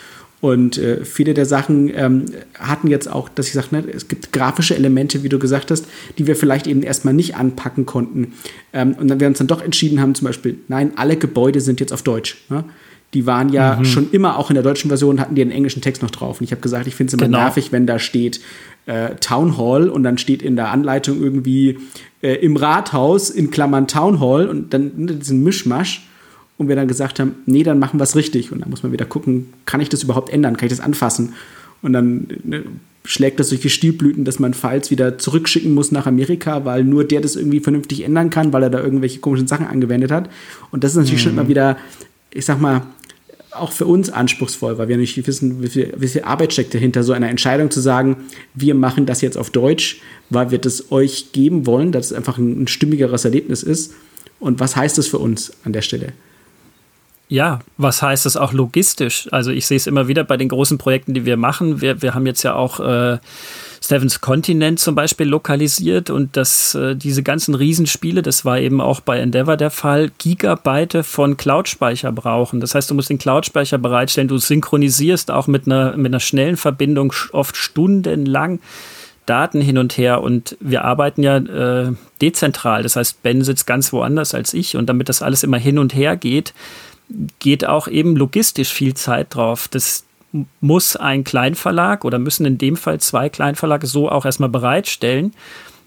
Und 0.41 0.78
äh, 0.78 1.06
viele 1.06 1.36
der 1.36 1.45
Sachen 1.45 1.91
ähm, 1.93 2.26
hatten 2.58 2.88
jetzt 2.88 3.12
auch, 3.12 3.30
dass 3.30 3.48
ich 3.48 3.54
sage, 3.54 3.67
ne, 3.72 3.84
es 3.93 4.08
gibt 4.08 4.32
grafische 4.32 4.74
Elemente, 4.76 5.22
wie 5.22 5.30
du 5.30 5.38
gesagt 5.38 5.69
hast, 5.69 5.86
die 6.17 6.26
wir 6.26 6.36
vielleicht 6.36 6.65
eben 6.65 6.82
erstmal 6.82 7.13
nicht 7.13 7.36
anpacken 7.36 7.86
konnten. 7.86 8.34
Ähm, 8.74 8.93
und 8.93 9.08
dann 9.08 9.19
wir 9.19 9.28
uns 9.28 9.38
dann 9.38 9.48
doch 9.48 9.62
entschieden 9.62 10.02
haben, 10.02 10.15
zum 10.15 10.26
Beispiel, 10.26 10.58
nein, 10.67 10.93
alle 10.95 11.15
Gebäude 11.15 11.62
sind 11.62 11.80
jetzt 11.80 11.93
auf 11.93 12.02
Deutsch. 12.02 12.38
Ne? 12.50 12.63
Die 13.13 13.26
waren 13.26 13.50
ja 13.50 13.78
mhm. 13.78 13.86
schon 13.86 14.12
immer, 14.12 14.38
auch 14.38 14.50
in 14.50 14.54
der 14.54 14.63
deutschen 14.63 14.89
Version, 14.89 15.19
hatten 15.19 15.36
die 15.36 15.41
einen 15.41 15.52
englischen 15.52 15.82
Text 15.82 16.02
noch 16.02 16.12
drauf. 16.12 16.39
Und 16.39 16.45
ich 16.45 16.52
habe 16.52 16.62
gesagt, 16.62 16.88
ich 16.88 16.95
finde 16.95 17.10
es 17.10 17.13
immer 17.15 17.26
genau. 17.26 17.39
nervig, 17.39 17.72
wenn 17.72 17.88
da 17.88 17.98
steht 17.98 18.39
äh, 18.86 19.15
Town 19.15 19.58
Hall 19.58 19.89
und 19.89 20.04
dann 20.04 20.17
steht 20.17 20.41
in 20.41 20.56
der 20.56 20.69
Anleitung 20.69 21.22
irgendwie 21.22 21.80
äh, 22.22 22.36
im 22.36 22.56
Rathaus 22.56 23.30
in 23.30 23.52
Klammern 23.52 23.88
Town 23.88 24.19
Hall 24.19 24.48
und 24.48 24.74
dann 24.74 24.91
ne, 24.98 25.13
diesen 25.13 25.43
Mischmasch 25.43 26.08
und 26.58 26.67
wir 26.67 26.76
dann 26.76 26.88
gesagt 26.88 27.19
haben, 27.19 27.36
nee, 27.45 27.63
dann 27.63 27.80
machen 27.80 28.00
wir 28.00 28.04
es 28.04 28.15
richtig. 28.15 28.52
Und 28.52 28.62
dann 28.62 28.69
muss 28.69 28.84
man 28.84 28.91
wieder 28.91 29.06
gucken, 29.06 29.54
kann 29.65 29.82
ich 29.82 29.89
das 29.89 30.04
überhaupt 30.04 30.32
ändern? 30.32 30.58
Kann 30.58 30.67
ich 30.67 30.74
das 30.74 30.82
anfassen? 30.82 31.34
Und 31.82 31.93
dann 31.93 32.28
ne, 32.43 32.63
schlägt 33.06 33.39
das 33.39 33.50
solche 33.50 33.69
Stilblüten, 33.69 34.26
dass 34.26 34.39
man 34.39 34.54
Files 34.54 34.91
wieder 34.91 35.17
zurückschicken 35.17 35.74
muss 35.74 35.91
nach 35.91 36.06
Amerika, 36.06 36.65
weil 36.65 36.84
nur 36.84 37.06
der 37.06 37.22
das 37.22 37.36
irgendwie 37.36 37.60
vernünftig 37.60 38.04
ändern 38.04 38.30
kann, 38.30 38.52
weil 38.54 38.63
er 38.63 38.69
da 38.69 38.80
irgendwelche 38.80 39.19
komischen 39.19 39.48
Sachen 39.48 39.65
angewendet 39.65 40.12
hat. 40.12 40.30
Und 40.72 40.84
das 40.84 40.91
ist 40.91 40.98
natürlich 40.98 41.22
mhm. 41.22 41.30
schon 41.30 41.34
immer 41.34 41.48
wieder, 41.48 41.78
ich 42.32 42.46
sag 42.46 42.60
mal, 42.60 42.84
auch 43.52 43.72
für 43.72 43.86
uns 43.86 44.10
anspruchsvoll, 44.10 44.78
weil 44.78 44.88
wir 44.88 44.98
nicht 44.98 45.26
wissen, 45.26 45.63
wie 45.63 45.68
viel, 45.68 45.94
wie 45.98 46.08
viel 46.08 46.24
Arbeit 46.24 46.54
steckt 46.54 46.74
dahinter, 46.74 47.04
so 47.04 47.13
eine 47.13 47.30
Entscheidung 47.30 47.72
zu 47.72 47.80
sagen, 47.80 48.18
wir 48.54 48.76
machen 48.76 49.06
das 49.06 49.22
jetzt 49.22 49.38
auf 49.38 49.50
Deutsch, 49.50 50.02
weil 50.30 50.52
wir 50.52 50.60
das 50.60 50.92
euch 50.92 51.32
geben 51.32 51.65
wollen, 51.65 51.92
dass 51.92 52.08
es 52.08 52.13
einfach 52.13 52.38
ein, 52.38 52.63
ein 52.63 52.68
stimmigeres 52.68 53.26
Erlebnis 53.26 53.63
ist. 53.63 53.94
Und 54.39 54.60
was 54.60 54.76
heißt 54.76 54.98
das 54.98 55.08
für 55.08 55.18
uns 55.18 55.52
an 55.63 55.74
der 55.74 55.82
Stelle? 55.82 56.13
Ja, 57.28 57.60
was 57.78 58.02
heißt 58.02 58.26
das 58.26 58.38
auch 58.38 58.54
logistisch? 58.54 59.28
Also 59.32 59.52
ich 59.52 59.68
sehe 59.68 59.78
es 59.78 59.88
immer 59.88 60.08
wieder 60.08 60.24
bei 60.24 60.38
den 60.38 60.50
großen 60.50 60.78
Projekten, 60.78 61.13
die 61.13 61.26
wir 61.26 61.38
machen. 61.38 61.82
Wir, 61.82 62.02
wir 62.02 62.15
haben 62.15 62.26
jetzt 62.26 62.44
ja 62.44 62.56
auch 62.56 62.80
äh, 62.80 63.20
Stevens 63.82 64.22
Continent 64.22 64.80
zum 64.80 64.96
Beispiel 64.96 65.28
lokalisiert 65.28 66.10
und 66.10 66.36
das, 66.36 66.76
äh, 66.76 66.96
diese 66.96 67.24
ganzen 67.24 67.56
Riesenspiele, 67.56 68.22
das 68.22 68.46
war 68.46 68.60
eben 68.60 68.82
auch 68.82 69.00
bei 69.00 69.20
Endeavor 69.20 69.58
der 69.58 69.72
Fall, 69.72 70.12
Gigabyte 70.18 71.06
von 71.06 71.38
Cloud-Speicher 71.38 72.12
brauchen. 72.12 72.60
Das 72.60 72.76
heißt, 72.76 72.89
du 72.89 72.96
musst 72.96 73.10
den 73.10 73.18
Cloud-Speicher 73.18 73.78
bereitstellen, 73.78 74.28
du 74.28 74.38
synchronisierst 74.38 75.32
auch 75.32 75.48
mit 75.48 75.65
einer, 75.65 75.96
mit 75.98 76.08
einer 76.08 76.20
schnellen 76.20 76.58
Verbindung 76.58 77.13
oft 77.32 77.56
stundenlang. 77.56 78.60
Daten 79.26 79.62
hin 79.62 79.78
und 79.78 79.96
her 79.96 80.24
und 80.24 80.58
wir 80.60 80.84
arbeiten 80.86 81.22
ja 81.22 81.38
äh, 81.38 81.94
dezentral. 82.20 82.82
Das 82.82 82.96
heißt, 82.96 83.22
Ben 83.22 83.44
sitzt 83.44 83.68
ganz 83.68 83.94
woanders 83.94 84.34
als 84.34 84.56
ich 84.56 84.76
und 84.76 84.88
damit 84.89 85.08
das 85.08 85.22
alles 85.22 85.44
immer 85.44 85.60
hin 85.60 85.78
und 85.78 85.94
her 85.94 86.18
geht, 86.18 86.56
geht 87.38 87.63
auch 87.63 87.88
eben 87.88 88.15
logistisch 88.15 88.70
viel 88.70 88.96
Zeit 88.96 89.36
drauf. 89.36 89.68
Das 89.68 90.06
muss 90.62 90.96
ein 90.96 91.24
Kleinverlag 91.24 92.06
oder 92.06 92.20
müssen 92.20 92.46
in 92.46 92.58
dem 92.58 92.76
Fall 92.76 93.00
zwei 93.00 93.30
Kleinverlage 93.30 93.88
so 93.88 94.10
auch 94.10 94.26
erstmal 94.26 94.50
bereitstellen. 94.50 95.34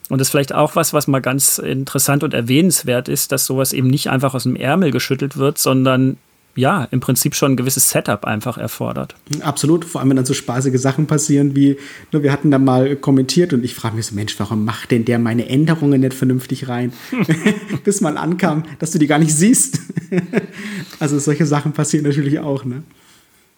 Und 0.09 0.19
das 0.19 0.29
ist 0.29 0.33
vielleicht 0.33 0.55
auch 0.55 0.77
was, 0.77 0.93
was 0.93 1.07
mal 1.07 1.21
ganz 1.21 1.59
interessant 1.59 2.25
und 2.25 2.35
erwähnenswert 2.35 3.09
ist, 3.09 3.33
dass 3.33 3.47
sowas 3.47 3.73
eben 3.73 3.89
nicht 3.89 4.11
einfach 4.11 4.35
aus 4.35 4.43
dem 4.43 4.57
Ärmel 4.57 4.91
geschüttelt 4.91 5.37
wird, 5.37 5.59
sondern 5.59 6.17
ja, 6.55 6.87
im 6.91 7.01
Prinzip 7.01 7.35
schon 7.35 7.53
ein 7.53 7.57
gewisses 7.57 7.89
Setup 7.89 8.25
einfach 8.25 8.59
erfordert. 8.59 9.15
Absolut, 9.41 9.85
vor 9.85 10.01
allem 10.01 10.11
wenn 10.11 10.17
dann 10.17 10.27
so 10.27 10.35
spaßige 10.35 10.79
Sachen 10.79 11.07
passieren 11.07 11.57
wie, 11.57 11.79
ne, 12.13 12.23
wir 12.23 12.31
hatten 12.31 12.51
da 12.51 12.59
mal 12.59 12.95
kommentiert 12.97 13.55
und 13.55 13.65
ich 13.65 13.75
frage 13.75 13.97
mich 13.97 14.07
so, 14.07 14.15
Mensch, 14.15 14.39
warum 14.39 14.65
macht 14.65 14.91
denn 14.91 15.05
der 15.05 15.19
meine 15.19 15.49
Änderungen 15.49 16.03
nicht 16.03 16.15
vernünftig 16.15 16.69
rein? 16.69 16.93
Bis 17.85 18.01
mal 18.03 18.19
ankam, 18.19 18.65
dass 18.81 18.91
du 18.91 18.99
die 18.99 19.07
gar 19.07 19.19
nicht 19.19 19.35
siehst. 19.35 19.81
also 20.99 21.19
solche 21.19 21.47
Sachen 21.47 21.73
passieren 21.73 22.05
natürlich 22.05 22.39
auch, 22.39 22.65
ne? 22.65 22.83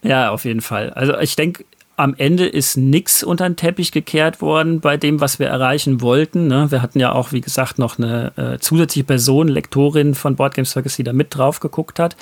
Ja, 0.04 0.30
auf 0.30 0.44
jeden 0.44 0.60
Fall. 0.60 0.90
Also 0.90 1.18
ich 1.18 1.34
denke, 1.34 1.64
am 1.96 2.14
Ende 2.16 2.46
ist 2.46 2.76
nichts 2.76 3.22
unter 3.22 3.48
den 3.48 3.56
Teppich 3.56 3.92
gekehrt 3.92 4.40
worden 4.40 4.80
bei 4.80 4.96
dem, 4.96 5.20
was 5.20 5.38
wir 5.38 5.46
erreichen 5.46 6.00
wollten. 6.00 6.46
Ne? 6.48 6.70
Wir 6.70 6.82
hatten 6.82 6.98
ja 6.98 7.12
auch, 7.12 7.32
wie 7.32 7.40
gesagt, 7.40 7.78
noch 7.78 7.98
eine 7.98 8.32
äh, 8.36 8.58
zusätzliche 8.58 9.04
Person, 9.04 9.48
Lektorin 9.48 10.14
von 10.14 10.36
Board 10.36 10.54
Game 10.54 10.64
Circus, 10.64 10.96
die 10.96 11.04
da 11.04 11.12
mit 11.12 11.34
drauf 11.34 11.60
geguckt 11.60 11.98
hat. 11.98 12.16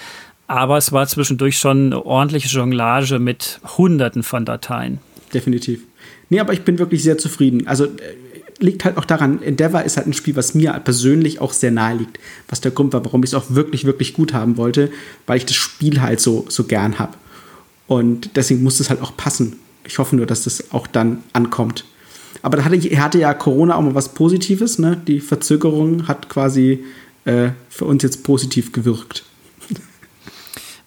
Aber 0.46 0.76
es 0.76 0.92
war 0.92 1.06
zwischendurch 1.06 1.58
schon 1.58 1.86
eine 1.86 2.04
ordentliche 2.04 2.48
Jonglage 2.48 3.18
mit 3.18 3.60
Hunderten 3.78 4.22
von 4.22 4.44
Dateien. 4.44 4.98
Definitiv. 5.32 5.80
Nee, 6.28 6.40
aber 6.40 6.52
ich 6.52 6.62
bin 6.62 6.78
wirklich 6.78 7.02
sehr 7.02 7.16
zufrieden. 7.16 7.66
Also 7.66 7.86
äh, 7.86 7.88
liegt 8.58 8.84
halt 8.84 8.98
auch 8.98 9.06
daran, 9.06 9.42
Endeavor 9.42 9.82
ist 9.82 9.96
halt 9.96 10.06
ein 10.06 10.12
Spiel, 10.12 10.36
was 10.36 10.54
mir 10.54 10.72
persönlich 10.84 11.40
auch 11.40 11.54
sehr 11.54 11.70
nahe 11.70 11.96
liegt. 11.96 12.18
Was 12.48 12.60
der 12.60 12.72
Grund 12.72 12.92
war, 12.92 13.04
warum 13.04 13.24
ich 13.24 13.30
es 13.30 13.34
auch 13.34 13.46
wirklich, 13.48 13.86
wirklich 13.86 14.12
gut 14.12 14.34
haben 14.34 14.58
wollte, 14.58 14.90
weil 15.26 15.38
ich 15.38 15.46
das 15.46 15.56
Spiel 15.56 16.02
halt 16.02 16.20
so, 16.20 16.44
so 16.48 16.64
gern 16.64 16.98
habe. 16.98 17.14
Und 17.86 18.36
deswegen 18.36 18.62
muss 18.62 18.80
es 18.80 18.90
halt 18.90 19.02
auch 19.02 19.16
passen. 19.16 19.58
Ich 19.84 19.98
hoffe 19.98 20.16
nur, 20.16 20.26
dass 20.26 20.44
das 20.44 20.72
auch 20.72 20.86
dann 20.86 21.22
ankommt. 21.32 21.84
Aber 22.42 22.56
da 22.56 22.64
hatte, 22.64 22.78
hatte 23.00 23.18
ja 23.18 23.34
Corona 23.34 23.76
auch 23.76 23.82
mal 23.82 23.94
was 23.94 24.10
Positives. 24.10 24.78
Ne? 24.78 25.00
Die 25.06 25.20
Verzögerung 25.20 26.08
hat 26.08 26.28
quasi 26.28 26.84
äh, 27.24 27.50
für 27.68 27.84
uns 27.84 28.02
jetzt 28.02 28.24
positiv 28.24 28.72
gewirkt 28.72 29.24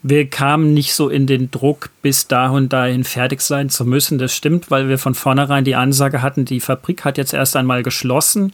wir 0.07 0.29
kamen 0.29 0.75
nicht 0.75 0.93
so 0.93 1.09
in 1.09 1.25
den 1.25 1.49
Druck, 1.49 1.89
bis 2.03 2.27
da 2.27 2.49
und 2.49 2.71
dahin 2.71 3.03
fertig 3.03 3.41
sein 3.41 3.69
zu 3.69 3.85
müssen. 3.85 4.19
Das 4.19 4.35
stimmt, 4.35 4.69
weil 4.69 4.87
wir 4.87 4.99
von 4.99 5.15
vornherein 5.15 5.63
die 5.63 5.73
Ansage 5.73 6.21
hatten, 6.21 6.45
die 6.45 6.59
Fabrik 6.59 7.03
hat 7.03 7.17
jetzt 7.17 7.33
erst 7.33 7.55
einmal 7.55 7.81
geschlossen 7.81 8.53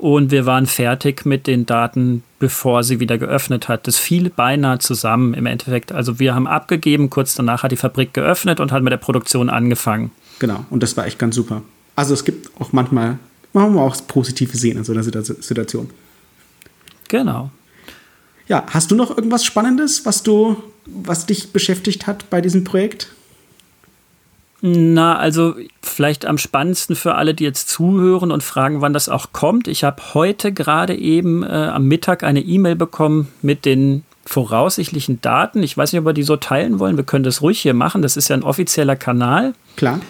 und 0.00 0.30
wir 0.30 0.46
waren 0.46 0.66
fertig 0.66 1.26
mit 1.26 1.46
den 1.46 1.66
Daten, 1.66 2.22
bevor 2.38 2.82
sie 2.82 3.00
wieder 3.00 3.18
geöffnet 3.18 3.68
hat. 3.68 3.86
Das 3.86 3.98
fiel 3.98 4.30
beinahe 4.30 4.78
zusammen 4.78 5.34
im 5.34 5.46
Endeffekt. 5.46 5.92
Also 5.92 6.18
wir 6.18 6.34
haben 6.34 6.46
abgegeben, 6.46 7.10
kurz 7.10 7.34
danach 7.34 7.62
hat 7.62 7.72
die 7.72 7.76
Fabrik 7.76 8.14
geöffnet 8.14 8.60
und 8.60 8.72
hat 8.72 8.82
mit 8.82 8.92
der 8.92 8.98
Produktion 8.98 9.50
angefangen. 9.50 10.10
Genau, 10.38 10.64
und 10.70 10.82
das 10.82 10.96
war 10.96 11.06
echt 11.06 11.18
ganz 11.18 11.34
super. 11.34 11.62
Also 11.96 12.14
es 12.14 12.24
gibt 12.24 12.50
auch 12.60 12.72
manchmal, 12.72 13.18
man 13.52 13.72
muss 13.72 13.80
auch 13.82 13.96
das 13.96 14.02
Positive 14.02 14.56
sehen 14.56 14.78
in 14.78 14.84
so 14.84 14.92
einer 14.92 15.02
Situation. 15.02 15.90
Genau. 17.08 17.50
Ja, 18.48 18.64
hast 18.70 18.90
du 18.90 18.96
noch 18.96 19.10
irgendwas 19.16 19.44
Spannendes, 19.44 20.06
was 20.06 20.22
du 20.22 20.56
was 20.86 21.26
dich 21.26 21.52
beschäftigt 21.52 22.06
hat 22.06 22.28
bei 22.30 22.40
diesem 22.40 22.64
Projekt? 22.64 23.08
Na, 24.62 25.16
also 25.16 25.54
vielleicht 25.82 26.26
am 26.26 26.36
spannendsten 26.36 26.94
für 26.94 27.14
alle, 27.14 27.34
die 27.34 27.44
jetzt 27.44 27.68
zuhören 27.68 28.30
und 28.30 28.42
fragen, 28.42 28.80
wann 28.82 28.92
das 28.92 29.08
auch 29.08 29.32
kommt. 29.32 29.68
Ich 29.68 29.84
habe 29.84 30.02
heute 30.14 30.52
gerade 30.52 30.94
eben 30.94 31.42
äh, 31.42 31.46
am 31.46 31.86
Mittag 31.86 32.22
eine 32.22 32.40
E-Mail 32.40 32.76
bekommen 32.76 33.28
mit 33.40 33.64
den 33.64 34.04
voraussichtlichen 34.26 35.20
Daten. 35.22 35.62
Ich 35.62 35.76
weiß 35.76 35.92
nicht, 35.92 36.00
ob 36.00 36.06
wir 36.06 36.12
die 36.12 36.22
so 36.22 36.36
teilen 36.36 36.78
wollen. 36.78 36.96
Wir 36.96 37.04
können 37.04 37.24
das 37.24 37.40
ruhig 37.40 37.60
hier 37.60 37.74
machen. 37.74 38.02
Das 38.02 38.16
ist 38.16 38.28
ja 38.28 38.36
ein 38.36 38.42
offizieller 38.42 38.96
Kanal. 38.96 39.54
Klar. 39.76 40.00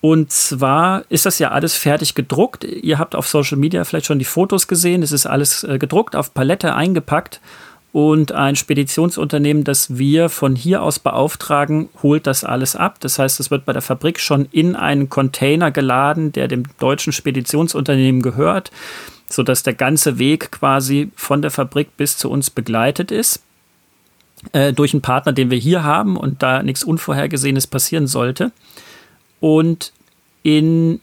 Und 0.00 0.30
zwar 0.32 1.04
ist 1.08 1.26
das 1.26 1.38
ja 1.38 1.50
alles 1.50 1.74
fertig 1.76 2.14
gedruckt. 2.14 2.64
Ihr 2.64 2.98
habt 2.98 3.14
auf 3.14 3.28
Social 3.28 3.58
Media 3.58 3.84
vielleicht 3.84 4.06
schon 4.06 4.18
die 4.18 4.24
Fotos 4.24 4.68
gesehen. 4.68 5.02
Es 5.02 5.12
ist 5.12 5.26
alles 5.26 5.64
äh, 5.64 5.78
gedruckt, 5.78 6.16
auf 6.16 6.34
Palette 6.34 6.74
eingepackt 6.74 7.40
und 7.98 8.30
ein 8.30 8.54
Speditionsunternehmen, 8.54 9.64
das 9.64 9.98
wir 9.98 10.28
von 10.28 10.54
hier 10.54 10.84
aus 10.84 11.00
beauftragen, 11.00 11.88
holt 12.00 12.28
das 12.28 12.44
alles 12.44 12.76
ab. 12.76 13.00
Das 13.00 13.18
heißt, 13.18 13.40
es 13.40 13.50
wird 13.50 13.64
bei 13.64 13.72
der 13.72 13.82
Fabrik 13.82 14.20
schon 14.20 14.46
in 14.52 14.76
einen 14.76 15.08
Container 15.08 15.72
geladen, 15.72 16.30
der 16.30 16.46
dem 16.46 16.62
deutschen 16.78 17.12
Speditionsunternehmen 17.12 18.22
gehört, 18.22 18.70
sodass 19.28 19.64
der 19.64 19.74
ganze 19.74 20.20
Weg 20.20 20.52
quasi 20.52 21.10
von 21.16 21.42
der 21.42 21.50
Fabrik 21.50 21.96
bis 21.96 22.16
zu 22.16 22.30
uns 22.30 22.50
begleitet 22.50 23.10
ist. 23.10 23.42
Äh, 24.52 24.72
durch 24.72 24.94
einen 24.94 25.02
Partner, 25.02 25.32
den 25.32 25.50
wir 25.50 25.58
hier 25.58 25.82
haben 25.82 26.16
und 26.16 26.40
da 26.40 26.62
nichts 26.62 26.84
Unvorhergesehenes 26.84 27.66
passieren 27.66 28.06
sollte. 28.06 28.52
Und 29.40 29.92
in 30.44 31.00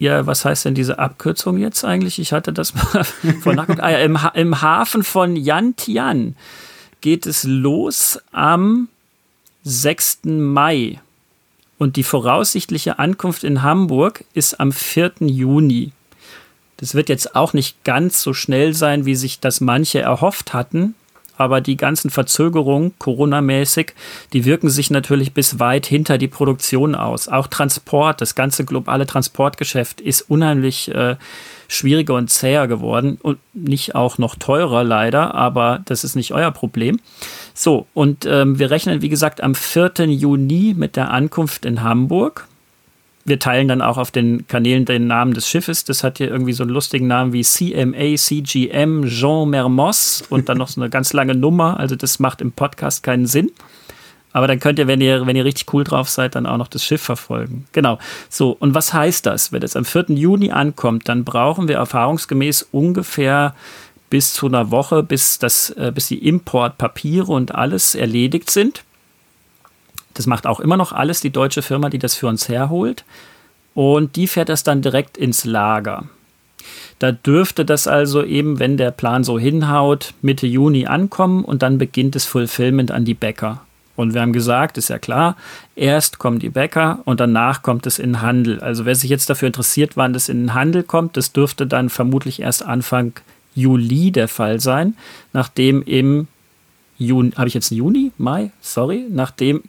ja, 0.00 0.26
was 0.26 0.46
heißt 0.46 0.64
denn 0.64 0.74
diese 0.74 0.98
Abkürzung 0.98 1.58
jetzt 1.58 1.84
eigentlich? 1.84 2.18
Ich 2.18 2.32
hatte 2.32 2.54
das 2.54 2.74
mal 2.74 3.04
nachgeguckt. 3.44 3.80
Ah 3.80 3.90
ja, 3.90 3.98
im, 3.98 4.18
im 4.34 4.62
Hafen 4.62 5.04
von 5.04 5.36
Yantian 5.36 6.36
geht 7.02 7.26
es 7.26 7.44
los 7.44 8.18
am 8.32 8.88
6. 9.64 10.20
Mai 10.24 11.00
und 11.76 11.96
die 11.96 12.02
voraussichtliche 12.02 12.98
Ankunft 12.98 13.44
in 13.44 13.62
Hamburg 13.62 14.24
ist 14.32 14.58
am 14.58 14.72
4. 14.72 15.12
Juni. 15.20 15.92
Das 16.78 16.94
wird 16.94 17.10
jetzt 17.10 17.36
auch 17.36 17.52
nicht 17.52 17.84
ganz 17.84 18.22
so 18.22 18.32
schnell 18.32 18.72
sein, 18.72 19.04
wie 19.04 19.14
sich 19.14 19.38
das 19.38 19.60
manche 19.60 20.00
erhofft 20.00 20.54
hatten, 20.54 20.94
aber 21.40 21.62
die 21.62 21.78
ganzen 21.78 22.10
Verzögerungen, 22.10 22.92
Corona-mäßig, 22.98 23.94
die 24.34 24.44
wirken 24.44 24.68
sich 24.68 24.90
natürlich 24.90 25.32
bis 25.32 25.58
weit 25.58 25.86
hinter 25.86 26.18
die 26.18 26.28
Produktion 26.28 26.94
aus. 26.94 27.28
Auch 27.28 27.46
Transport, 27.46 28.20
das 28.20 28.34
ganze 28.34 28.66
globale 28.66 29.06
Transportgeschäft 29.06 30.02
ist 30.02 30.20
unheimlich 30.28 30.94
äh, 30.94 31.16
schwieriger 31.66 32.14
und 32.14 32.28
zäher 32.28 32.68
geworden 32.68 33.16
und 33.22 33.38
nicht 33.54 33.94
auch 33.94 34.18
noch 34.18 34.34
teurer 34.34 34.84
leider, 34.84 35.34
aber 35.34 35.80
das 35.86 36.04
ist 36.04 36.14
nicht 36.14 36.34
euer 36.34 36.50
Problem. 36.50 37.00
So, 37.54 37.86
und 37.94 38.26
ähm, 38.26 38.58
wir 38.58 38.70
rechnen, 38.70 39.00
wie 39.00 39.08
gesagt, 39.08 39.42
am 39.42 39.54
4. 39.54 39.92
Juni 40.08 40.74
mit 40.76 40.96
der 40.96 41.10
Ankunft 41.10 41.64
in 41.64 41.82
Hamburg. 41.82 42.48
Wir 43.24 43.38
teilen 43.38 43.68
dann 43.68 43.82
auch 43.82 43.98
auf 43.98 44.10
den 44.10 44.46
Kanälen 44.46 44.84
den 44.86 45.06
Namen 45.06 45.34
des 45.34 45.48
Schiffes. 45.48 45.84
Das 45.84 46.02
hat 46.02 46.18
hier 46.18 46.28
irgendwie 46.28 46.52
so 46.52 46.62
einen 46.62 46.72
lustigen 46.72 47.06
Namen 47.06 47.32
wie 47.32 47.42
CMA, 47.42 48.16
CGM, 48.16 49.06
Jean 49.06 49.50
Mermoz 49.50 50.24
und 50.30 50.48
dann 50.48 50.58
noch 50.58 50.68
so 50.68 50.80
eine 50.80 50.90
ganz 50.90 51.12
lange 51.12 51.34
Nummer. 51.34 51.78
Also 51.78 51.96
das 51.96 52.18
macht 52.18 52.40
im 52.40 52.52
Podcast 52.52 53.02
keinen 53.02 53.26
Sinn. 53.26 53.50
Aber 54.32 54.46
dann 54.46 54.60
könnt 54.60 54.78
ihr, 54.78 54.86
wenn 54.86 55.00
ihr, 55.00 55.26
wenn 55.26 55.36
ihr 55.36 55.44
richtig 55.44 55.72
cool 55.74 55.84
drauf 55.84 56.08
seid, 56.08 56.34
dann 56.34 56.46
auch 56.46 56.56
noch 56.56 56.68
das 56.68 56.84
Schiff 56.84 57.02
verfolgen. 57.02 57.66
Genau. 57.72 57.98
So, 58.28 58.56
und 58.58 58.74
was 58.74 58.94
heißt 58.94 59.26
das? 59.26 59.52
Wenn 59.52 59.62
es 59.62 59.76
am 59.76 59.84
4. 59.84 60.06
Juni 60.10 60.52
ankommt, 60.52 61.08
dann 61.08 61.24
brauchen 61.24 61.68
wir 61.68 61.76
erfahrungsgemäß 61.76 62.68
ungefähr 62.70 63.54
bis 64.08 64.32
zu 64.32 64.46
einer 64.46 64.70
Woche, 64.70 65.02
bis, 65.02 65.38
das, 65.38 65.70
äh, 65.70 65.92
bis 65.94 66.08
die 66.08 66.26
Importpapiere 66.26 67.30
und 67.30 67.54
alles 67.54 67.94
erledigt 67.94 68.50
sind. 68.50 68.84
Das 70.14 70.26
macht 70.26 70.46
auch 70.46 70.60
immer 70.60 70.76
noch 70.76 70.92
alles 70.92 71.20
die 71.20 71.30
deutsche 71.30 71.62
Firma, 71.62 71.88
die 71.88 71.98
das 71.98 72.14
für 72.14 72.26
uns 72.26 72.48
herholt. 72.48 73.04
Und 73.74 74.16
die 74.16 74.26
fährt 74.26 74.48
das 74.48 74.64
dann 74.64 74.82
direkt 74.82 75.16
ins 75.16 75.44
Lager. 75.44 76.04
Da 76.98 77.12
dürfte 77.12 77.64
das 77.64 77.86
also 77.86 78.22
eben, 78.24 78.58
wenn 78.58 78.76
der 78.76 78.90
Plan 78.90 79.24
so 79.24 79.38
hinhaut, 79.38 80.12
Mitte 80.20 80.46
Juni 80.46 80.86
ankommen 80.86 81.44
und 81.44 81.62
dann 81.62 81.78
beginnt 81.78 82.14
das 82.14 82.26
Fulfillment 82.26 82.90
an 82.90 83.04
die 83.04 83.14
Bäcker. 83.14 83.62
Und 83.96 84.14
wir 84.14 84.20
haben 84.20 84.32
gesagt, 84.32 84.78
ist 84.78 84.88
ja 84.88 84.98
klar, 84.98 85.36
erst 85.76 86.18
kommen 86.18 86.38
die 86.38 86.48
Bäcker 86.48 87.00
und 87.04 87.20
danach 87.20 87.62
kommt 87.62 87.86
es 87.86 87.98
in 87.98 88.12
den 88.12 88.22
Handel. 88.22 88.60
Also 88.60 88.84
wer 88.86 88.94
sich 88.94 89.10
jetzt 89.10 89.28
dafür 89.28 89.46
interessiert, 89.46 89.96
wann 89.96 90.12
das 90.12 90.28
in 90.28 90.42
den 90.42 90.54
Handel 90.54 90.82
kommt, 90.82 91.16
das 91.16 91.32
dürfte 91.32 91.66
dann 91.66 91.90
vermutlich 91.90 92.40
erst 92.40 92.64
Anfang 92.64 93.12
Juli 93.54 94.10
der 94.10 94.28
Fall 94.28 94.60
sein, 94.60 94.96
nachdem 95.32 95.82
im 95.82 96.28
Juni, 96.98 97.32
habe 97.32 97.48
ich 97.48 97.54
jetzt 97.54 97.70
Juni, 97.70 98.12
Mai, 98.18 98.50
sorry, 98.60 99.06
nachdem, 99.10 99.62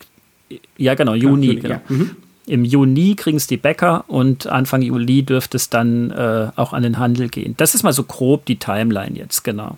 ja 0.77 0.95
genau, 0.95 1.13
Juni, 1.13 1.47
ja, 1.47 1.53
Juni 1.53 1.61
genau. 1.61 1.75
Ja. 1.75 1.81
Mhm. 1.87 2.11
Im 2.47 2.65
Juni 2.65 3.15
kriegen 3.15 3.37
es 3.37 3.47
die 3.47 3.57
Bäcker 3.57 4.05
und 4.07 4.47
Anfang 4.47 4.81
Juli 4.81 5.23
dürfte 5.23 5.57
es 5.57 5.69
dann 5.69 6.11
äh, 6.11 6.49
auch 6.55 6.73
an 6.73 6.83
den 6.83 6.97
Handel 6.97 7.29
gehen. 7.29 7.53
Das 7.57 7.75
ist 7.75 7.83
mal 7.83 7.93
so 7.93 8.03
grob 8.03 8.45
die 8.45 8.57
Timeline 8.57 9.15
jetzt, 9.15 9.43
genau. 9.43 9.77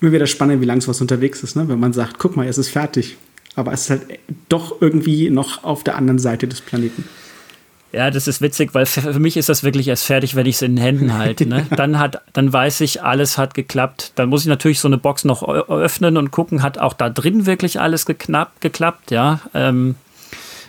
Immer 0.00 0.12
wieder 0.12 0.26
spannend, 0.26 0.60
wie 0.60 0.66
lange 0.66 0.80
sowas 0.80 1.00
unterwegs 1.00 1.42
ist, 1.44 1.54
ne? 1.54 1.68
wenn 1.68 1.78
man 1.78 1.92
sagt, 1.92 2.18
guck 2.18 2.36
mal, 2.36 2.46
es 2.46 2.58
ist 2.58 2.68
fertig 2.68 3.16
aber 3.54 3.72
es 3.72 3.82
ist 3.82 3.90
halt 3.90 4.02
doch 4.48 4.80
irgendwie 4.80 5.30
noch 5.30 5.64
auf 5.64 5.84
der 5.84 5.96
anderen 5.96 6.18
Seite 6.18 6.48
des 6.48 6.60
Planeten. 6.60 7.04
Ja, 7.92 8.10
das 8.10 8.26
ist 8.26 8.40
witzig, 8.40 8.74
weil 8.74 8.86
für 8.86 9.18
mich 9.18 9.36
ist 9.36 9.50
das 9.50 9.62
wirklich 9.64 9.86
erst 9.86 10.06
fertig, 10.06 10.34
wenn 10.34 10.46
ich 10.46 10.56
es 10.56 10.62
in 10.62 10.76
den 10.76 10.82
Händen 10.82 11.12
halte. 11.12 11.44
Ne? 11.44 11.66
Dann, 11.76 11.98
hat, 11.98 12.22
dann 12.32 12.50
weiß 12.50 12.80
ich, 12.80 13.02
alles 13.02 13.36
hat 13.36 13.52
geklappt. 13.52 14.12
Dann 14.14 14.30
muss 14.30 14.42
ich 14.42 14.46
natürlich 14.46 14.80
so 14.80 14.88
eine 14.88 14.96
Box 14.96 15.24
noch 15.24 15.46
öffnen 15.46 16.16
und 16.16 16.30
gucken, 16.30 16.62
hat 16.62 16.78
auch 16.78 16.94
da 16.94 17.10
drin 17.10 17.44
wirklich 17.44 17.80
alles 17.80 18.06
geknappt, 18.06 18.62
geklappt. 18.62 19.10
Ja, 19.10 19.40
ähm, 19.52 19.96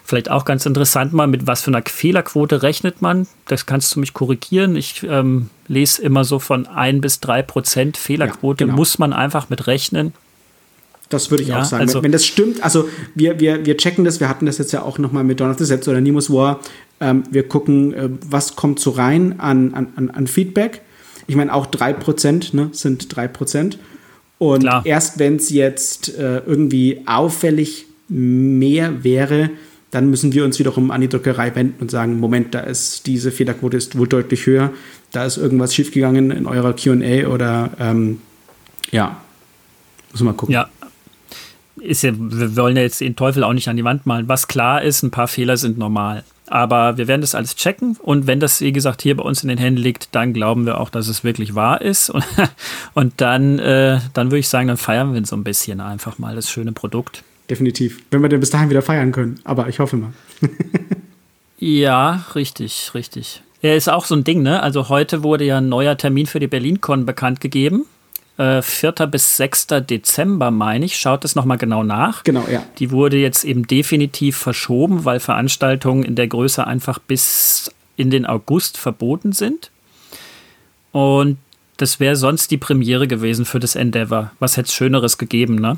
vielleicht 0.04 0.30
auch 0.30 0.44
ganz 0.44 0.66
interessant 0.66 1.14
mal, 1.14 1.28
mit 1.28 1.48
was 1.48 1.62
für 1.62 1.72
einer 1.72 1.84
Fehlerquote 1.86 2.62
rechnet 2.62 3.02
man. 3.02 3.26
Das 3.48 3.66
kannst 3.66 3.96
du 3.96 4.02
mich 4.02 4.14
korrigieren. 4.14 4.76
Ich 4.76 5.04
ähm, 5.04 5.50
lese 5.70 6.02
immer 6.02 6.26
so 6.26 6.40
von 6.40 6.68
ein 6.68 7.00
bis 7.00 7.22
drei 7.22 7.42
Prozent 7.42 7.96
Fehlerquote, 7.96 8.66
ja, 8.66 8.68
genau. 8.68 8.78
muss 8.78 9.00
man 9.00 9.14
einfach 9.14 9.50
mit 9.50 9.68
rechnen. 9.68 10.14
Das 11.14 11.30
würde 11.30 11.44
ich 11.44 11.50
ja, 11.50 11.62
auch 11.62 11.66
sagen. 11.66 11.82
Also 11.82 12.00
wenn, 12.00 12.06
wenn, 12.06 12.12
das 12.12 12.26
stimmt, 12.26 12.64
also 12.64 12.90
wir, 13.14 13.40
wir, 13.40 13.66
wir 13.66 13.78
checken 13.78 14.04
das, 14.04 14.20
wir 14.20 14.30
hatten 14.30 14.46
das 14.46 14.58
jetzt 14.58 14.74
ja 14.74 14.82
auch 14.82 14.98
nochmal 14.98 15.24
mit 15.24 15.40
Dawn 15.40 15.52
of 15.52 15.58
the 15.60 15.66
Sets 15.66 15.88
oder 15.88 16.02
Nemo's 16.02 16.30
War. 16.32 16.60
Ähm, 17.00 17.24
wir 17.32 17.48
gucken, 17.48 17.94
äh, 17.94 18.10
was 18.28 18.56
kommt 18.56 18.80
so 18.80 18.92
rein 18.92 19.40
an, 19.40 19.74
an, 19.74 20.10
an 20.10 20.28
Feedback. 20.28 20.82
Ich 21.28 21.36
meine, 21.36 21.54
auch 21.54 21.68
3% 21.68 22.56
ne, 22.56 22.70
sind 22.72 23.14
3%. 23.14 23.78
Und 24.38 24.62
Klar. 24.62 24.86
erst 24.86 25.20
wenn 25.20 25.38
es 25.38 25.50
jetzt 25.50 26.18
äh, 26.18 26.40
irgendwie 26.40 27.02
auffällig 27.06 27.86
mehr 28.10 29.04
wäre, 29.04 29.50
dann 29.92 30.10
müssen 30.10 30.34
wir 30.34 30.44
uns 30.44 30.60
wiederum 30.60 30.92
an 30.92 31.02
die 31.02 31.08
Druckerei 31.08 31.56
wenden 31.56 31.82
und 31.82 31.92
sagen, 31.92 32.20
Moment, 32.20 32.54
da 32.56 32.62
ist 32.62 33.06
diese 33.06 33.32
Fehlerquote 33.32 33.78
ist 33.78 33.98
wohl 33.98 34.08
deutlich 34.08 34.46
höher, 34.46 34.72
da 35.12 35.26
ist 35.26 35.38
irgendwas 35.38 35.74
schiefgegangen 35.76 36.32
in 36.32 36.48
eurer 36.48 36.74
Q&A 36.76 37.28
oder 37.28 37.70
ähm, 37.80 38.20
ja, 38.92 39.22
muss 40.12 40.22
man 40.22 40.34
mal 40.34 40.38
gucken. 40.38 40.54
Ja, 40.54 40.68
ist 41.78 42.04
ja, 42.04 42.12
wir 42.16 42.56
wollen 42.56 42.76
ja 42.76 42.82
jetzt 42.82 43.02
den 43.02 43.16
Teufel 43.16 43.44
auch 43.44 43.54
nicht 43.54 43.68
an 43.68 43.78
die 43.78 43.84
Wand 43.84 44.06
malen. 44.06 44.28
Was 44.28 44.48
klar 44.48 44.82
ist, 44.82 45.04
ein 45.04 45.12
paar 45.12 45.28
Fehler 45.28 45.58
sind 45.58 45.78
normal. 45.78 46.24
Aber 46.48 46.98
wir 46.98 47.08
werden 47.08 47.22
das 47.22 47.36
alles 47.36 47.56
checken 47.56 47.98
und 48.02 48.28
wenn 48.28 48.40
das, 48.40 48.62
wie 48.62 48.72
gesagt, 48.72 49.02
hier 49.02 49.16
bei 49.16 49.24
uns 49.24 49.44
in 49.44 49.50
den 49.50 49.58
Händen 49.58 49.82
liegt, 49.82 50.14
dann 50.14 50.34
glauben 50.34 50.66
wir 50.66 50.80
auch, 50.80 50.90
dass 50.90 51.08
es 51.08 51.24
wirklich 51.24 51.56
wahr 51.56 51.82
ist. 51.82 52.10
Und, 52.10 52.26
und 52.94 53.14
dann, 53.18 53.60
äh, 53.60 54.00
dann 54.14 54.28
würde 54.28 54.40
ich 54.40 54.50
sagen, 54.50 54.68
dann 54.68 54.78
feiern 54.78 55.14
wir 55.14 55.26
so 55.26 55.36
ein 55.36 55.44
bisschen 55.44 55.80
einfach 55.80 56.20
mal 56.20 56.36
das 56.36 56.50
schöne 56.50 56.74
Produkt. 56.74 57.24
Definitiv. 57.50 58.04
Wenn 58.12 58.22
wir 58.22 58.30
denn 58.30 58.40
bis 58.40 58.50
dahin 58.50 58.70
wieder 58.70 58.82
feiern 58.82 59.12
können. 59.12 59.40
Aber 59.44 59.68
ich 59.68 59.80
hoffe 59.80 59.98
mal. 59.98 60.14
ja, 61.58 62.26
richtig, 62.36 62.92
richtig. 62.94 63.42
Ja, 63.62 63.74
ist 63.74 63.90
auch 63.90 64.06
so 64.06 64.16
ein 64.16 64.24
Ding, 64.24 64.42
ne? 64.42 64.62
Also 64.62 64.90
heute 64.90 65.24
wurde 65.24 65.46
ja 65.46 65.60
ein 65.60 65.70
neuer 65.70 65.98
Termin 65.98 66.26
für 66.26 66.40
die 66.40 66.48
BerlinCon 66.48 67.06
bekannt 67.06 67.40
gegeben 67.40 67.86
äh, 68.38 68.62
4. 68.62 68.92
bis 69.08 69.38
6. 69.38 69.68
Dezember, 69.90 70.52
meine 70.52 70.86
ich. 70.86 70.98
Schaut 70.98 71.26
es 71.26 71.36
nochmal 71.36 71.58
genau 71.58 71.84
nach. 71.84 72.24
Genau, 72.24 72.46
ja. 72.52 72.64
Die 72.80 72.92
wurde 72.92 73.18
jetzt 73.18 73.44
eben 73.44 73.68
definitiv 73.68 74.38
verschoben, 74.38 75.06
weil 75.06 75.20
Veranstaltungen 75.20 76.04
in 76.04 76.16
der 76.16 76.28
Größe 76.28 76.66
einfach 76.66 77.00
bis 77.00 77.72
in 77.96 78.10
den 78.10 78.26
August 78.26 78.78
verboten 78.78 79.34
sind. 79.34 79.70
Und 80.92 81.38
das 81.78 82.00
wäre 82.00 82.16
sonst 82.16 82.52
die 82.52 82.58
Premiere 82.58 83.08
gewesen 83.08 83.46
für 83.46 83.60
das 83.60 83.76
Endeavor. 83.76 84.32
Was 84.40 84.58
hätte 84.58 84.68
es 84.68 84.74
Schöneres 84.74 85.18
gegeben, 85.18 85.56
ne? 85.56 85.78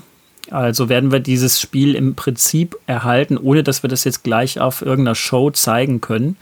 Also 0.51 0.89
werden 0.89 1.11
wir 1.11 1.19
dieses 1.19 1.59
Spiel 1.59 1.95
im 1.95 2.15
Prinzip 2.15 2.77
erhalten, 2.85 3.37
ohne 3.37 3.63
dass 3.63 3.81
wir 3.83 3.89
das 3.89 4.03
jetzt 4.03 4.23
gleich 4.23 4.59
auf 4.59 4.81
irgendeiner 4.83 5.15
Show 5.15 5.49
zeigen 5.49 6.01
können. 6.01 6.37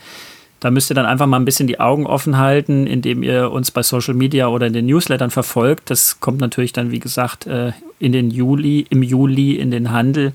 Da 0.64 0.72
müsst 0.72 0.90
ihr 0.90 0.94
dann 0.94 1.06
einfach 1.06 1.28
mal 1.28 1.36
ein 1.36 1.44
bisschen 1.44 1.68
die 1.68 1.82
Augen 1.82 2.08
offen 2.08 2.38
halten, 2.38 2.88
indem 2.88 3.22
ihr 3.22 3.52
uns 3.52 3.70
bei 3.70 3.84
Social 3.84 4.14
Media 4.14 4.48
oder 4.48 4.66
in 4.66 4.72
den 4.72 4.86
Newslettern 4.86 5.30
verfolgt. 5.30 5.90
Das 5.90 6.22
kommt 6.22 6.40
natürlich 6.40 6.72
dann, 6.72 6.90
wie 6.90 7.00
gesagt, 7.00 7.46
äh, 7.48 7.74
in 8.00 8.14
den 8.14 8.32
Juli, 8.32 8.86
im 8.90 9.04
Juli 9.04 9.58
in 9.58 9.72
den 9.72 9.92
Handel 9.92 10.32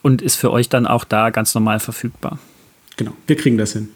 und 0.00 0.22
ist 0.22 0.36
für 0.36 0.52
euch 0.52 0.68
dann 0.68 0.86
auch 0.86 1.02
da 1.02 1.30
ganz 1.30 1.56
normal 1.56 1.80
verfügbar. 1.80 2.38
Genau, 2.96 3.10
wir 3.26 3.34
kriegen 3.34 3.58
das 3.58 3.72
hin. 3.72 3.88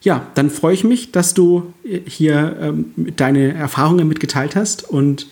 Ja, 0.00 0.26
dann 0.34 0.48
freue 0.48 0.72
ich 0.72 0.82
mich, 0.82 1.12
dass 1.12 1.34
du 1.34 1.74
hier 2.06 2.56
ähm, 2.58 2.94
deine 3.14 3.52
Erfahrungen 3.52 4.08
mitgeteilt 4.08 4.56
hast 4.56 4.88
und 4.88 5.26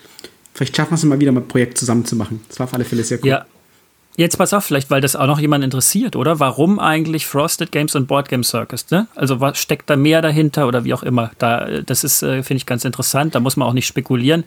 vielleicht 0.52 0.76
schaffen 0.76 0.90
wir 0.90 0.96
es 0.96 1.04
mal 1.04 1.18
wieder 1.18 1.32
mal 1.32 1.40
ein 1.40 1.48
Projekt 1.48 1.78
zusammen 1.78 2.04
zu 2.04 2.14
machen. 2.14 2.42
Das 2.48 2.58
war 2.58 2.64
auf 2.64 2.74
alle 2.74 2.84
Fälle 2.84 3.04
sehr 3.04 3.20
cool. 3.22 3.28
Ja, 3.28 3.46
Jetzt 4.16 4.38
pass 4.38 4.54
auf, 4.54 4.64
vielleicht, 4.64 4.90
weil 4.90 5.02
das 5.02 5.14
auch 5.14 5.26
noch 5.26 5.38
jemand 5.38 5.62
interessiert, 5.62 6.16
oder? 6.16 6.40
Warum 6.40 6.78
eigentlich 6.78 7.26
Frosted 7.26 7.70
Games 7.70 7.94
und 7.94 8.06
Board 8.06 8.30
Game 8.30 8.44
Circus? 8.44 8.90
Ne? 8.90 9.08
Also 9.14 9.40
was 9.40 9.58
steckt 9.58 9.90
da 9.90 9.96
mehr 9.96 10.22
dahinter 10.22 10.66
oder 10.66 10.84
wie 10.84 10.94
auch 10.94 11.02
immer? 11.02 11.32
Da, 11.38 11.82
das 11.82 12.02
ist, 12.02 12.22
äh, 12.22 12.42
finde 12.42 12.58
ich, 12.58 12.66
ganz 12.66 12.86
interessant. 12.86 13.34
Da 13.34 13.40
muss 13.40 13.56
man 13.56 13.68
auch 13.68 13.74
nicht 13.74 13.86
spekulieren. 13.86 14.44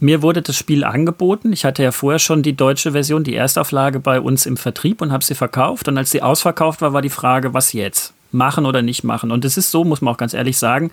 Mir 0.00 0.20
wurde 0.20 0.42
das 0.42 0.56
Spiel 0.56 0.82
angeboten. 0.82 1.52
Ich 1.52 1.64
hatte 1.64 1.84
ja 1.84 1.92
vorher 1.92 2.18
schon 2.18 2.42
die 2.42 2.54
deutsche 2.54 2.90
Version, 2.90 3.22
die 3.22 3.36
Erstauflage 3.36 4.00
bei 4.00 4.20
uns 4.20 4.46
im 4.46 4.56
Vertrieb 4.56 5.00
und 5.00 5.12
habe 5.12 5.22
sie 5.22 5.36
verkauft. 5.36 5.86
Und 5.86 5.96
als 5.96 6.10
sie 6.10 6.22
ausverkauft 6.22 6.80
war, 6.80 6.92
war 6.92 7.02
die 7.02 7.08
Frage, 7.08 7.54
was 7.54 7.72
jetzt? 7.72 8.12
Machen 8.32 8.66
oder 8.66 8.82
nicht 8.82 9.04
machen? 9.04 9.30
Und 9.30 9.44
es 9.44 9.56
ist 9.56 9.70
so, 9.70 9.84
muss 9.84 10.00
man 10.00 10.12
auch 10.12 10.18
ganz 10.18 10.34
ehrlich 10.34 10.58
sagen, 10.58 10.90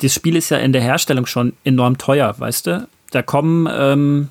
das 0.00 0.14
Spiel 0.14 0.34
ist 0.34 0.48
ja 0.48 0.56
in 0.56 0.72
der 0.72 0.80
Herstellung 0.80 1.26
schon 1.26 1.52
enorm 1.64 1.98
teuer, 1.98 2.34
weißt 2.38 2.68
du? 2.68 2.88
Da 3.10 3.20
kommen 3.20 3.68
ähm, 3.70 4.28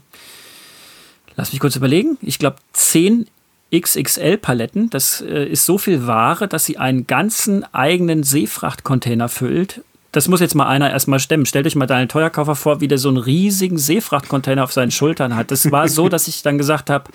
lass 1.37 1.53
mich 1.53 1.61
kurz 1.61 1.77
überlegen, 1.77 2.17
ich 2.21 2.39
glaube 2.39 2.57
10 2.73 3.27
XXL-Paletten. 3.73 4.89
Das 4.89 5.21
äh, 5.21 5.45
ist 5.45 5.65
so 5.65 5.77
viel 5.77 6.07
Ware, 6.07 6.47
dass 6.47 6.65
sie 6.65 6.77
einen 6.77 7.07
ganzen 7.07 7.63
eigenen 7.73 8.23
Seefrachtcontainer 8.23 9.29
füllt. 9.29 9.81
Das 10.13 10.27
muss 10.27 10.39
jetzt 10.39 10.55
mal 10.55 10.67
einer 10.67 10.89
erstmal 10.89 11.19
stemmen. 11.19 11.45
Stellt 11.45 11.67
euch 11.67 11.75
mal 11.75 11.85
deinen 11.85 12.07
Teuerkaufer 12.07 12.55
vor, 12.55 12.81
wie 12.81 12.87
der 12.87 12.97
so 12.97 13.09
einen 13.09 13.17
riesigen 13.17 13.77
Seefrachtcontainer 13.77 14.63
auf 14.63 14.71
seinen 14.71 14.91
Schultern 14.91 15.35
hat. 15.35 15.51
Das 15.51 15.69
war 15.71 15.89
so, 15.89 16.09
dass 16.09 16.27
ich 16.27 16.41
dann 16.43 16.57
gesagt 16.57 16.89
habe, 16.89 17.11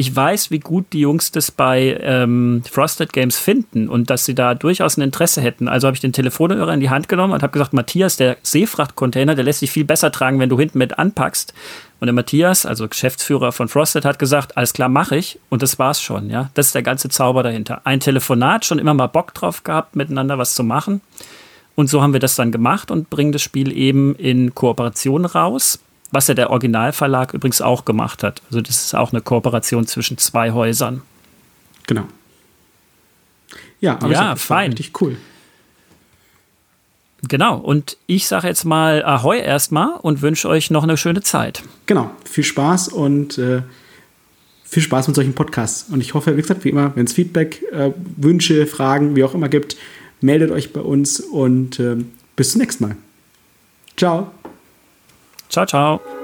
ich 0.00 0.14
weiß, 0.14 0.52
wie 0.52 0.60
gut 0.60 0.92
die 0.92 1.00
Jungs 1.00 1.32
das 1.32 1.50
bei 1.50 1.98
ähm, 2.00 2.62
Frosted 2.70 3.12
Games 3.12 3.36
finden 3.36 3.88
und 3.88 4.10
dass 4.10 4.24
sie 4.24 4.34
da 4.36 4.54
durchaus 4.54 4.96
ein 4.96 5.02
Interesse 5.02 5.40
hätten. 5.40 5.66
Also 5.66 5.88
habe 5.88 5.96
ich 5.96 6.00
den 6.00 6.12
Telefonhörer 6.12 6.72
in 6.72 6.78
die 6.78 6.88
Hand 6.88 7.08
genommen 7.08 7.32
und 7.32 7.42
habe 7.42 7.50
gesagt, 7.50 7.72
Matthias, 7.72 8.16
der 8.16 8.36
Seefrachtcontainer, 8.42 9.34
der 9.34 9.42
lässt 9.42 9.58
sich 9.58 9.72
viel 9.72 9.84
besser 9.84 10.12
tragen, 10.12 10.38
wenn 10.38 10.50
du 10.50 10.56
hinten 10.56 10.78
mit 10.78 11.00
anpackst. 11.00 11.52
Und 11.98 12.06
der 12.06 12.14
Matthias, 12.14 12.64
also 12.64 12.86
Geschäftsführer 12.86 13.50
von 13.50 13.66
Frosted, 13.66 14.04
hat 14.04 14.20
gesagt, 14.20 14.56
alles 14.56 14.72
klar, 14.72 14.88
mache 14.88 15.16
ich. 15.16 15.40
Und 15.48 15.62
das 15.62 15.80
war's 15.80 16.00
schon, 16.00 16.30
ja. 16.30 16.50
Das 16.54 16.66
ist 16.66 16.76
der 16.76 16.84
ganze 16.84 17.08
Zauber 17.08 17.42
dahinter. 17.42 17.80
Ein 17.82 17.98
Telefonat, 17.98 18.64
schon 18.64 18.78
immer 18.78 18.94
mal 18.94 19.08
Bock 19.08 19.34
drauf 19.34 19.64
gehabt, 19.64 19.96
miteinander 19.96 20.38
was 20.38 20.54
zu 20.54 20.62
machen. 20.62 21.00
Und 21.74 21.90
so 21.90 22.02
haben 22.02 22.12
wir 22.12 22.20
das 22.20 22.36
dann 22.36 22.52
gemacht 22.52 22.92
und 22.92 23.10
bringen 23.10 23.32
das 23.32 23.42
Spiel 23.42 23.76
eben 23.76 24.14
in 24.14 24.54
Kooperation 24.54 25.24
raus 25.24 25.80
was 26.10 26.26
ja 26.28 26.34
der 26.34 26.50
Originalverlag 26.50 27.34
übrigens 27.34 27.60
auch 27.60 27.84
gemacht 27.84 28.22
hat. 28.22 28.42
Also 28.46 28.60
das 28.60 28.84
ist 28.84 28.94
auch 28.94 29.12
eine 29.12 29.20
Kooperation 29.20 29.86
zwischen 29.86 30.18
zwei 30.18 30.52
Häusern. 30.52 31.02
Genau. 31.86 32.04
Ja, 33.80 33.94
aber 33.94 34.10
ja, 34.12 34.32
ich, 34.34 34.40
fein. 34.40 34.72
Richtig 34.72 35.00
cool. 35.00 35.16
Genau, 37.26 37.56
und 37.56 37.96
ich 38.06 38.28
sage 38.28 38.46
jetzt 38.46 38.64
mal 38.64 39.04
Ahoi 39.04 39.38
erstmal 39.38 39.94
und 40.00 40.22
wünsche 40.22 40.48
euch 40.48 40.70
noch 40.70 40.84
eine 40.84 40.96
schöne 40.96 41.20
Zeit. 41.20 41.62
Genau, 41.86 42.10
viel 42.24 42.44
Spaß 42.44 42.88
und 42.88 43.38
äh, 43.38 43.62
viel 44.64 44.82
Spaß 44.82 45.08
mit 45.08 45.16
solchen 45.16 45.34
Podcasts. 45.34 45.90
Und 45.90 46.00
ich 46.00 46.14
hoffe, 46.14 46.36
wie 46.36 46.42
gesagt, 46.42 46.64
wie 46.64 46.68
immer, 46.68 46.94
wenn 46.94 47.06
es 47.06 47.12
Feedback, 47.12 47.62
äh, 47.72 47.90
Wünsche, 48.16 48.66
Fragen, 48.66 49.16
wie 49.16 49.24
auch 49.24 49.34
immer 49.34 49.48
gibt, 49.48 49.76
meldet 50.20 50.52
euch 50.52 50.72
bei 50.72 50.80
uns 50.80 51.18
und 51.18 51.80
äh, 51.80 51.96
bis 52.36 52.52
zum 52.52 52.60
nächsten 52.60 52.84
Mal. 52.84 52.96
Ciao. 53.96 54.30
Ciao, 55.48 55.64
ciao. 55.66 56.17